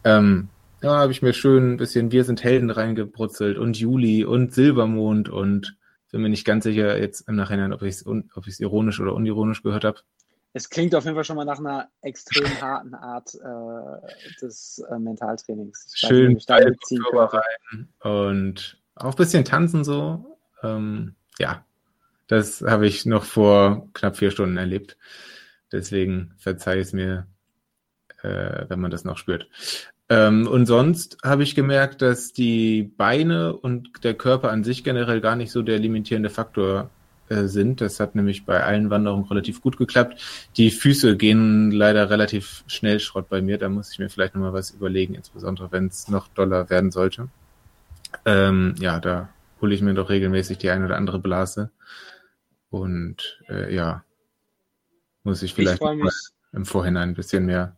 [0.06, 0.48] Ähm,
[0.82, 5.28] ja, habe ich mir schön ein bisschen Wir sind Helden reingebrutzelt und Juli und Silbermond
[5.28, 5.76] und
[6.14, 9.64] bin mir nicht ganz sicher jetzt im Nachhinein, ob ich es ob ironisch oder unironisch
[9.64, 10.00] gehört habe.
[10.54, 15.00] Es klingt auf jeden Fall schon mal nach einer extrem harten Art äh, des äh,
[15.00, 15.92] Mentaltrainings.
[15.92, 16.40] Ich Schön
[17.34, 20.38] rein und auch ein bisschen tanzen so.
[20.62, 21.66] Ähm, ja,
[22.28, 24.98] das habe ich noch vor knapp vier Stunden erlebt.
[25.72, 27.26] Deswegen verzeih es mir,
[28.22, 29.50] äh, wenn man das noch spürt.
[30.14, 35.22] Ähm, und sonst habe ich gemerkt, dass die Beine und der Körper an sich generell
[35.22, 36.92] gar nicht so der limitierende Faktor
[37.30, 37.82] äh, sind.
[37.82, 40.22] Das hat nämlich bei allen Wanderungen relativ gut geklappt.
[40.56, 43.58] Die Füße gehen leider relativ schnell Schrott bei mir.
[43.58, 47.30] Da muss ich mir vielleicht nochmal was überlegen, insbesondere wenn es noch doller werden sollte.
[48.24, 49.30] Ähm, ja, da
[49.62, 51.72] hole ich mir doch regelmäßig die eine oder andere Blase.
[52.70, 54.04] Und äh, ja,
[55.24, 56.14] muss ich vielleicht ich
[56.52, 57.76] im Vorhinein ein bisschen mehr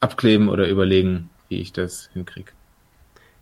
[0.00, 2.52] abkleben oder überlegen, wie ich das hinkriege.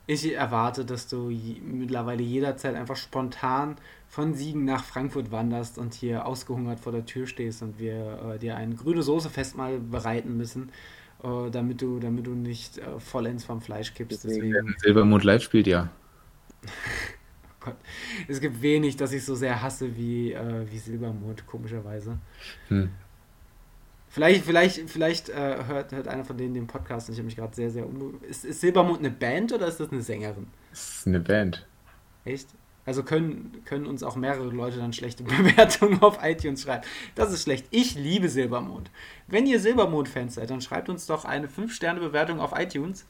[0.07, 1.30] Ich erwarte, dass du
[1.62, 3.76] mittlerweile jederzeit einfach spontan
[4.09, 8.38] von Siegen nach Frankfurt wanderst und hier ausgehungert vor der Tür stehst und wir äh,
[8.38, 10.70] dir ein grüne Soße-Fest mal bereiten müssen,
[11.22, 14.24] äh, damit, du, damit du nicht äh, vollends vom Fleisch kippst.
[14.24, 14.74] Deswegen...
[14.78, 15.88] Silbermond Live spielt ja.
[16.64, 17.76] oh Gott.
[18.26, 22.18] Es gibt wenig, das ich so sehr hasse wie, äh, wie Silbermond, komischerweise.
[22.68, 22.90] Hm.
[24.13, 27.37] Vielleicht, vielleicht, vielleicht äh, hört, hört einer von denen den Podcast und ich habe mich
[27.37, 28.21] gerade sehr, sehr um.
[28.29, 30.49] Ist, ist Silbermond eine Band oder ist das eine Sängerin?
[30.71, 31.67] Das ist eine Band.
[32.27, 32.49] Echt?
[32.85, 36.85] Also können, können uns auch mehrere Leute dann schlechte Bewertungen auf iTunes schreiben.
[37.15, 37.67] Das ist schlecht.
[37.71, 38.91] Ich liebe Silbermond.
[39.29, 43.07] Wenn ihr Silbermond-Fans seid, dann schreibt uns doch eine 5-Sterne-Bewertung auf iTunes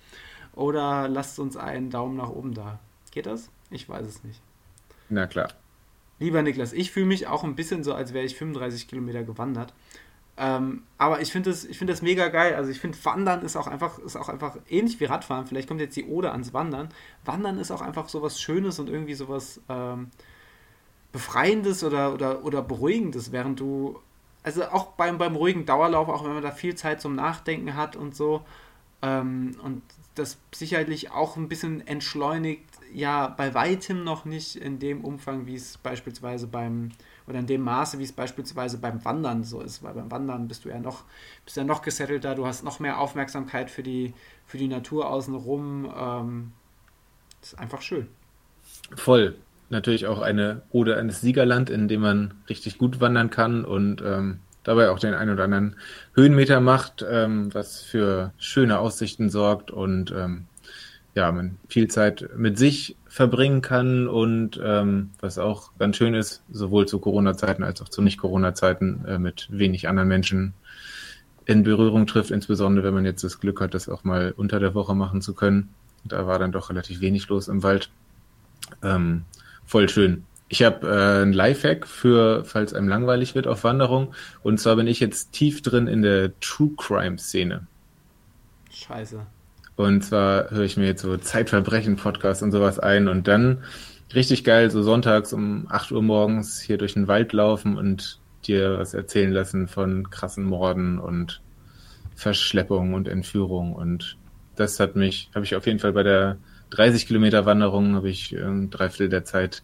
[0.55, 2.79] oder lasst uns einen Daumen nach oben da.
[3.11, 3.51] Geht das?
[3.71, 4.41] Ich weiß es nicht.
[5.09, 5.49] Na klar.
[6.21, 9.75] Lieber Niklas, ich fühle mich auch ein bisschen so, als wäre ich 35 Kilometer gewandert.
[10.37, 12.55] Ähm, aber ich finde das, find das mega geil.
[12.55, 15.47] Also ich finde, Wandern ist auch einfach, ist auch einfach ähnlich wie Radfahren.
[15.47, 16.89] Vielleicht kommt jetzt die Ode ans Wandern.
[17.24, 20.11] Wandern ist auch einfach so was Schönes und irgendwie so was ähm,
[21.12, 24.01] Befreiendes oder, oder, oder Beruhigendes, während du,
[24.43, 27.97] also auch beim, beim ruhigen Dauerlauf, auch wenn man da viel Zeit zum Nachdenken hat
[27.97, 28.43] und so,
[29.03, 29.83] ähm, und
[30.14, 35.55] das sicherlich auch ein bisschen entschleunigt, ja, bei weitem noch nicht in dem Umfang, wie
[35.55, 36.91] es beispielsweise beim,
[37.33, 40.66] oder in dem Maße, wie es beispielsweise beim Wandern so ist, weil beim Wandern bist
[40.66, 41.05] du ja noch,
[41.47, 44.12] bist ja noch gesettelter, du hast noch mehr Aufmerksamkeit für die,
[44.47, 45.91] für die Natur außenrum.
[45.97, 46.53] Ähm,
[47.43, 48.09] ist einfach schön.
[48.95, 49.35] Voll.
[49.70, 54.41] Natürlich auch eine Ode eines Siegerland, in dem man richtig gut wandern kann und ähm,
[54.62, 55.76] dabei auch den einen oder anderen
[56.14, 60.45] Höhenmeter macht, ähm, was für schöne Aussichten sorgt und ähm,
[61.14, 66.43] ja, man viel Zeit mit sich verbringen kann und ähm, was auch ganz schön ist,
[66.51, 70.55] sowohl zu Corona-Zeiten als auch zu Nicht-Corona-Zeiten äh, mit wenig anderen Menschen
[71.45, 74.75] in Berührung trifft, insbesondere wenn man jetzt das Glück hat, das auch mal unter der
[74.75, 75.75] Woche machen zu können.
[76.05, 77.91] Da war dann doch relativ wenig los im Wald.
[78.83, 79.25] Ähm,
[79.67, 80.25] voll schön.
[80.49, 84.15] Ich habe äh, ein Lifehack für, falls einem langweilig wird auf Wanderung.
[84.43, 87.67] Und zwar bin ich jetzt tief drin in der True Crime Szene.
[88.71, 89.27] Scheiße.
[89.77, 93.64] Und zwar höre ich mir jetzt so Zeitverbrechen-Podcasts und sowas ein und dann
[94.14, 98.79] richtig geil, so sonntags um 8 Uhr morgens hier durch den Wald laufen und dir
[98.79, 101.41] was erzählen lassen von krassen Morden und
[102.14, 103.75] Verschleppungen und Entführungen.
[103.75, 104.18] Und
[104.57, 106.37] das hat mich, habe ich auf jeden Fall bei der
[106.70, 109.62] 30 Kilometer Wanderung, habe ich äh, drei Viertel der Zeit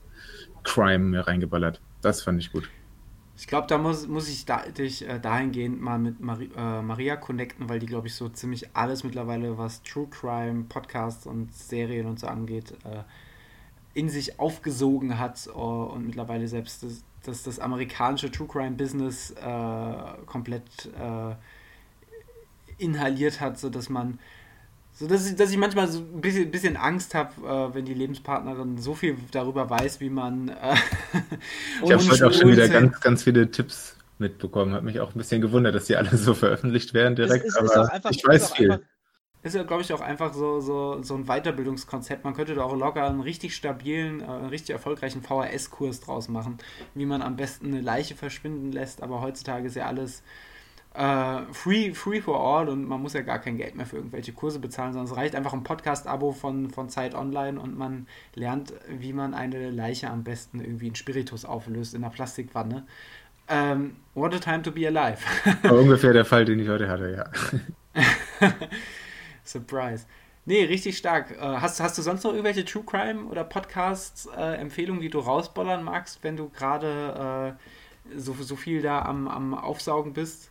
[0.64, 1.80] Crime mir reingeballert.
[2.00, 2.68] Das fand ich gut.
[3.38, 7.14] Ich glaube, da muss, muss ich da, dich äh, dahingehend mal mit Mari äh, Maria
[7.14, 12.06] connecten, weil die, glaube ich, so ziemlich alles mittlerweile, was True Crime, Podcasts und Serien
[12.06, 13.04] und so angeht, äh,
[13.94, 19.30] in sich aufgesogen hat uh, und mittlerweile selbst das, das, das amerikanische True Crime Business
[19.30, 19.94] äh,
[20.26, 21.34] komplett äh,
[22.78, 24.18] inhaliert hat, sodass man
[24.98, 27.94] so dass ich, dass ich manchmal so ein bisschen, bisschen Angst habe, äh, wenn die
[27.94, 30.48] Lebenspartnerin so viel darüber weiß, wie man.
[30.48, 30.74] Äh,
[31.84, 34.74] ich habe heute auch schon wieder ganz, ganz viele Tipps mitbekommen.
[34.74, 37.44] Hat mich auch ein bisschen gewundert, dass die alle so veröffentlicht werden direkt.
[37.44, 38.72] Es, es, aber einfach, ich weiß viel.
[38.72, 38.86] Einfach,
[39.44, 42.24] ist ja, glaube ich, auch einfach so, so, so ein Weiterbildungskonzept.
[42.24, 46.58] Man könnte da auch locker einen richtig stabilen, äh, einen richtig erfolgreichen VHS-Kurs draus machen,
[46.94, 49.00] wie man am besten eine Leiche verschwinden lässt.
[49.00, 50.24] Aber heutzutage ist ja alles
[50.94, 54.32] äh, free, free for all und man muss ja gar kein Geld mehr für irgendwelche
[54.32, 58.72] Kurse bezahlen, sondern es reicht einfach ein Podcast-Abo von, von Zeit Online und man lernt,
[58.88, 62.86] wie man eine Leiche am besten irgendwie in Spiritus auflöst, in einer Plastikwanne.
[63.48, 65.18] Ähm, what a time to be alive.
[65.70, 68.02] ungefähr der Fall, den ich heute hatte, ja.
[69.44, 70.06] Surprise.
[70.44, 71.30] Nee, richtig stark.
[71.32, 75.82] Äh, hast, hast du sonst noch irgendwelche True Crime oder Podcasts-Empfehlungen, äh, die du rausbollern
[75.82, 77.56] magst, wenn du gerade
[78.14, 80.50] äh, so, so viel da am, am Aufsaugen bist?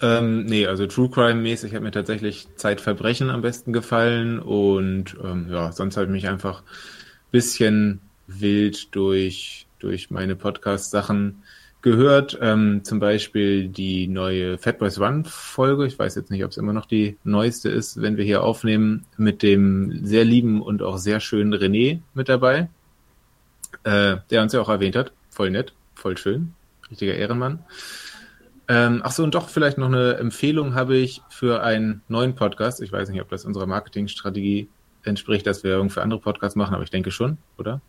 [0.00, 5.70] Ähm, nee, also True Crime-mäßig hat mir tatsächlich Zeitverbrechen am besten gefallen und ähm, ja,
[5.72, 11.42] sonst habe ich mich einfach ein bisschen wild durch, durch meine Podcast-Sachen
[11.82, 12.38] gehört.
[12.40, 15.86] Ähm, zum Beispiel die neue Fat Boys Run Folge.
[15.86, 19.04] Ich weiß jetzt nicht, ob es immer noch die neueste ist, wenn wir hier aufnehmen,
[19.16, 22.68] mit dem sehr lieben und auch sehr schönen René mit dabei,
[23.84, 25.12] äh, der uns ja auch erwähnt hat.
[25.30, 26.54] Voll nett, voll schön.
[26.90, 27.64] Richtiger Ehrenmann.
[28.72, 32.80] Ähm, ach so, und doch vielleicht noch eine Empfehlung habe ich für einen neuen Podcast.
[32.80, 34.66] Ich weiß nicht, ob das unserer Marketingstrategie
[35.02, 37.82] entspricht, dass wir irgendwie andere Podcasts machen, aber ich denke schon, oder?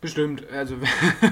[0.00, 0.76] Bestimmt, also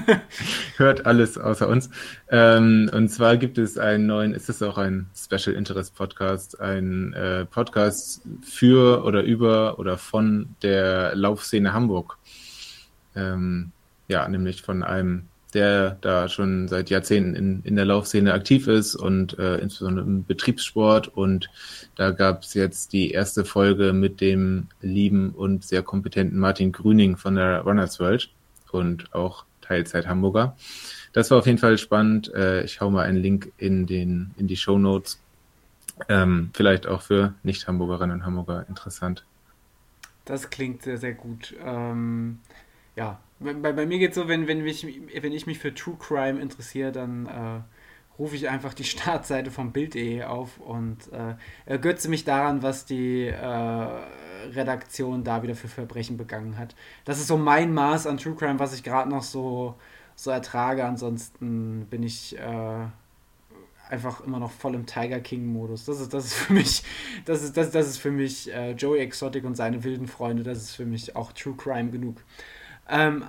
[0.77, 1.89] hört alles außer uns.
[2.29, 7.13] Ähm, und zwar gibt es einen neuen, ist es auch ein Special Interest Podcast, ein
[7.13, 12.19] äh, Podcast für oder über oder von der Laufszene Hamburg.
[13.15, 13.71] Ähm,
[14.07, 18.95] ja, nämlich von einem der da schon seit Jahrzehnten in, in der Laufszene aktiv ist
[18.95, 21.09] und äh, insbesondere im Betriebssport.
[21.09, 21.49] Und
[21.95, 27.17] da gab es jetzt die erste Folge mit dem lieben und sehr kompetenten Martin Grüning
[27.17, 28.29] von der Runners World
[28.71, 30.55] und auch Teilzeit Hamburger.
[31.13, 32.33] Das war auf jeden Fall spannend.
[32.33, 35.19] Äh, ich hau mal einen Link in, den, in die Show Notes.
[36.09, 39.25] Ähm, vielleicht auch für Nicht-Hamburgerinnen und Hamburger interessant.
[40.25, 41.53] Das klingt sehr, sehr gut.
[41.63, 42.39] Ähm,
[42.95, 45.97] ja, bei, bei mir geht es so, wenn, wenn, ich, wenn ich mich für True
[45.99, 47.61] Crime interessiere, dann äh,
[48.19, 51.35] rufe ich einfach die Startseite vom Bild.de auf und äh,
[51.65, 53.87] ergötze mich daran, was die äh,
[54.53, 56.75] Redaktion da wieder für Verbrechen begangen hat.
[57.05, 59.75] Das ist so mein Maß an True Crime, was ich gerade noch so,
[60.15, 60.85] so ertrage.
[60.85, 62.85] Ansonsten bin ich äh,
[63.89, 65.85] einfach immer noch voll im Tiger King-Modus.
[65.85, 66.83] Das ist, das ist für mich,
[67.25, 70.43] das ist, das, das ist für mich äh, Joey Exotic und seine wilden Freunde.
[70.43, 72.23] Das ist für mich auch True Crime genug.
[72.89, 73.23] Ähm,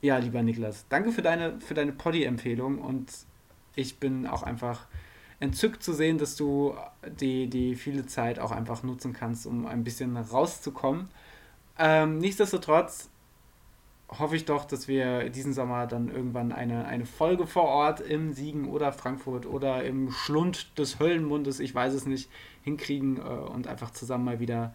[0.00, 3.12] ja, lieber Niklas, danke für deine, für deine Poddy-Empfehlung und
[3.74, 4.86] ich bin auch einfach
[5.40, 6.74] entzückt zu sehen, dass du
[7.20, 11.08] die, die viele Zeit auch einfach nutzen kannst, um ein bisschen rauszukommen.
[11.78, 13.08] Ähm, nichtsdestotrotz
[14.08, 18.32] hoffe ich doch, dass wir diesen Sommer dann irgendwann eine, eine Folge vor Ort im
[18.32, 22.30] Siegen oder Frankfurt oder im Schlund des Höllenmundes, ich weiß es nicht,
[22.62, 24.74] hinkriegen äh, und einfach zusammen mal wieder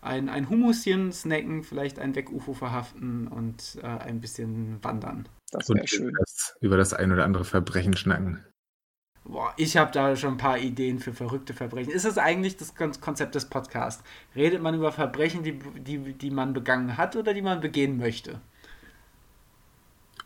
[0.00, 5.28] ein, ein Humuschen snacken, vielleicht ein Weg-UFO verhaften und äh, ein bisschen wandern.
[5.50, 6.12] Das wäre schön.
[6.18, 8.44] Das, über das ein oder andere Verbrechen schnacken.
[9.24, 11.92] Boah, ich habe da schon ein paar Ideen für verrückte Verbrechen.
[11.92, 14.04] Ist das eigentlich das Konzept des Podcasts?
[14.36, 18.40] Redet man über Verbrechen, die, die, die man begangen hat oder die man begehen möchte?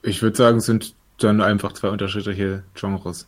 [0.02, 3.26] Ich würde sagen, es sind dann einfach zwei unterschiedliche Genres.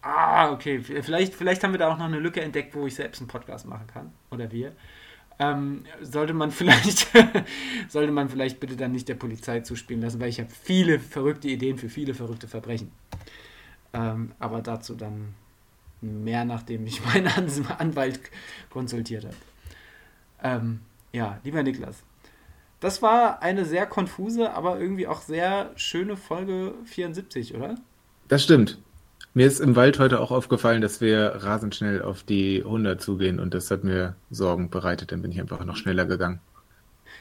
[0.00, 0.80] Ah, okay.
[0.80, 3.66] Vielleicht, vielleicht haben wir da auch noch eine Lücke entdeckt, wo ich selbst einen Podcast
[3.66, 4.12] machen kann.
[4.30, 4.72] Oder wir.
[5.38, 7.08] Ähm, sollte man vielleicht
[7.88, 11.48] sollte man vielleicht bitte dann nicht der Polizei zuspielen lassen, weil ich habe viele verrückte
[11.48, 12.90] Ideen für viele verrückte Verbrechen.
[13.92, 15.34] Ähm, aber dazu dann
[16.00, 17.28] mehr, nachdem ich meinen
[17.78, 18.20] Anwalt
[18.70, 19.36] konsultiert habe.
[20.42, 20.80] Ähm,
[21.12, 22.02] ja, lieber Niklas,
[22.80, 27.76] das war eine sehr konfuse, aber irgendwie auch sehr schöne Folge 74, oder?
[28.28, 28.78] Das stimmt.
[29.38, 33.38] Mir ist im Wald heute auch aufgefallen, dass wir rasend schnell auf die 100 zugehen
[33.38, 35.12] und das hat mir Sorgen bereitet.
[35.12, 36.40] Dann bin ich einfach noch schneller gegangen.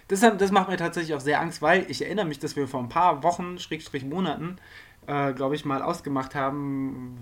[0.07, 2.79] Das, das macht mir tatsächlich auch sehr Angst, weil ich erinnere mich, dass wir vor
[2.79, 4.57] ein paar Wochen, Schrägstrich Monaten,
[5.05, 7.19] äh, glaube ich, mal ausgemacht haben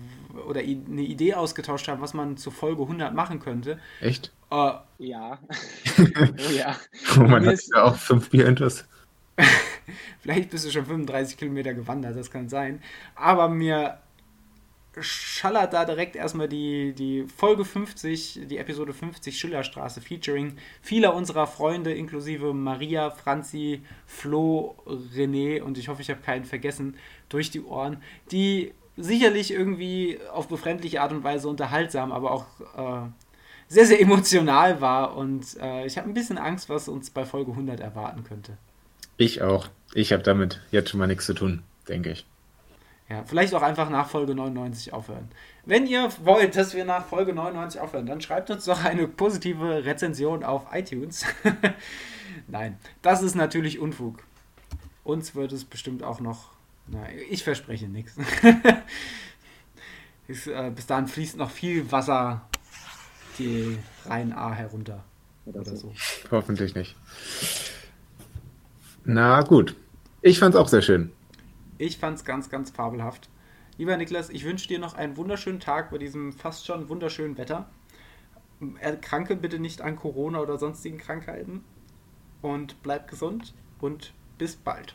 [0.48, 3.78] oder eine Idee ausgetauscht haben, was man zur Folge 100 machen könnte.
[4.00, 4.32] Echt?
[4.50, 5.38] Äh, ja.
[5.98, 6.74] oh ja.
[7.18, 8.86] Oh, man hat ja auch fünf Bier intus.
[10.22, 12.80] Vielleicht bist du schon 35 Kilometer gewandert, das kann sein.
[13.14, 13.98] Aber mir
[14.98, 21.46] schallert da direkt erstmal die, die Folge 50, die Episode 50 Schillerstraße featuring vieler unserer
[21.46, 26.96] Freunde, inklusive Maria, Franzi, Flo, René und ich hoffe, ich habe keinen vergessen,
[27.28, 33.08] durch die Ohren, die sicherlich irgendwie auf befremdliche Art und Weise unterhaltsam, aber auch äh,
[33.68, 37.50] sehr, sehr emotional war und äh, ich habe ein bisschen Angst, was uns bei Folge
[37.50, 38.56] 100 erwarten könnte.
[39.18, 39.68] Ich auch.
[39.94, 42.26] Ich habe damit jetzt schon mal nichts zu tun, denke ich.
[43.08, 45.28] Ja, vielleicht auch einfach nach Folge 99 aufhören.
[45.64, 49.84] Wenn ihr wollt, dass wir nach Folge 99 aufhören, dann schreibt uns doch eine positive
[49.84, 51.24] Rezension auf iTunes.
[52.48, 54.24] Nein, das ist natürlich Unfug.
[55.04, 56.50] Uns wird es bestimmt auch noch.
[56.88, 58.16] Na, ich verspreche nichts.
[60.28, 62.48] äh, bis dahin fließt noch viel Wasser
[63.38, 65.04] die Rhein-A herunter.
[65.44, 65.92] Oder so.
[66.30, 66.96] Hoffentlich nicht.
[69.04, 69.76] Na gut.
[70.22, 71.12] Ich fand's auch sehr schön.
[71.78, 73.28] Ich fand es ganz, ganz fabelhaft.
[73.78, 77.68] Lieber Niklas, ich wünsche dir noch einen wunderschönen Tag bei diesem fast schon wunderschönen Wetter.
[78.80, 81.64] Erkranke bitte nicht an Corona oder sonstigen Krankheiten.
[82.40, 84.94] Und bleib gesund und bis bald.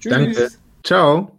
[0.00, 0.12] Tschüss.
[0.12, 0.50] Danke.
[0.82, 1.38] Ciao.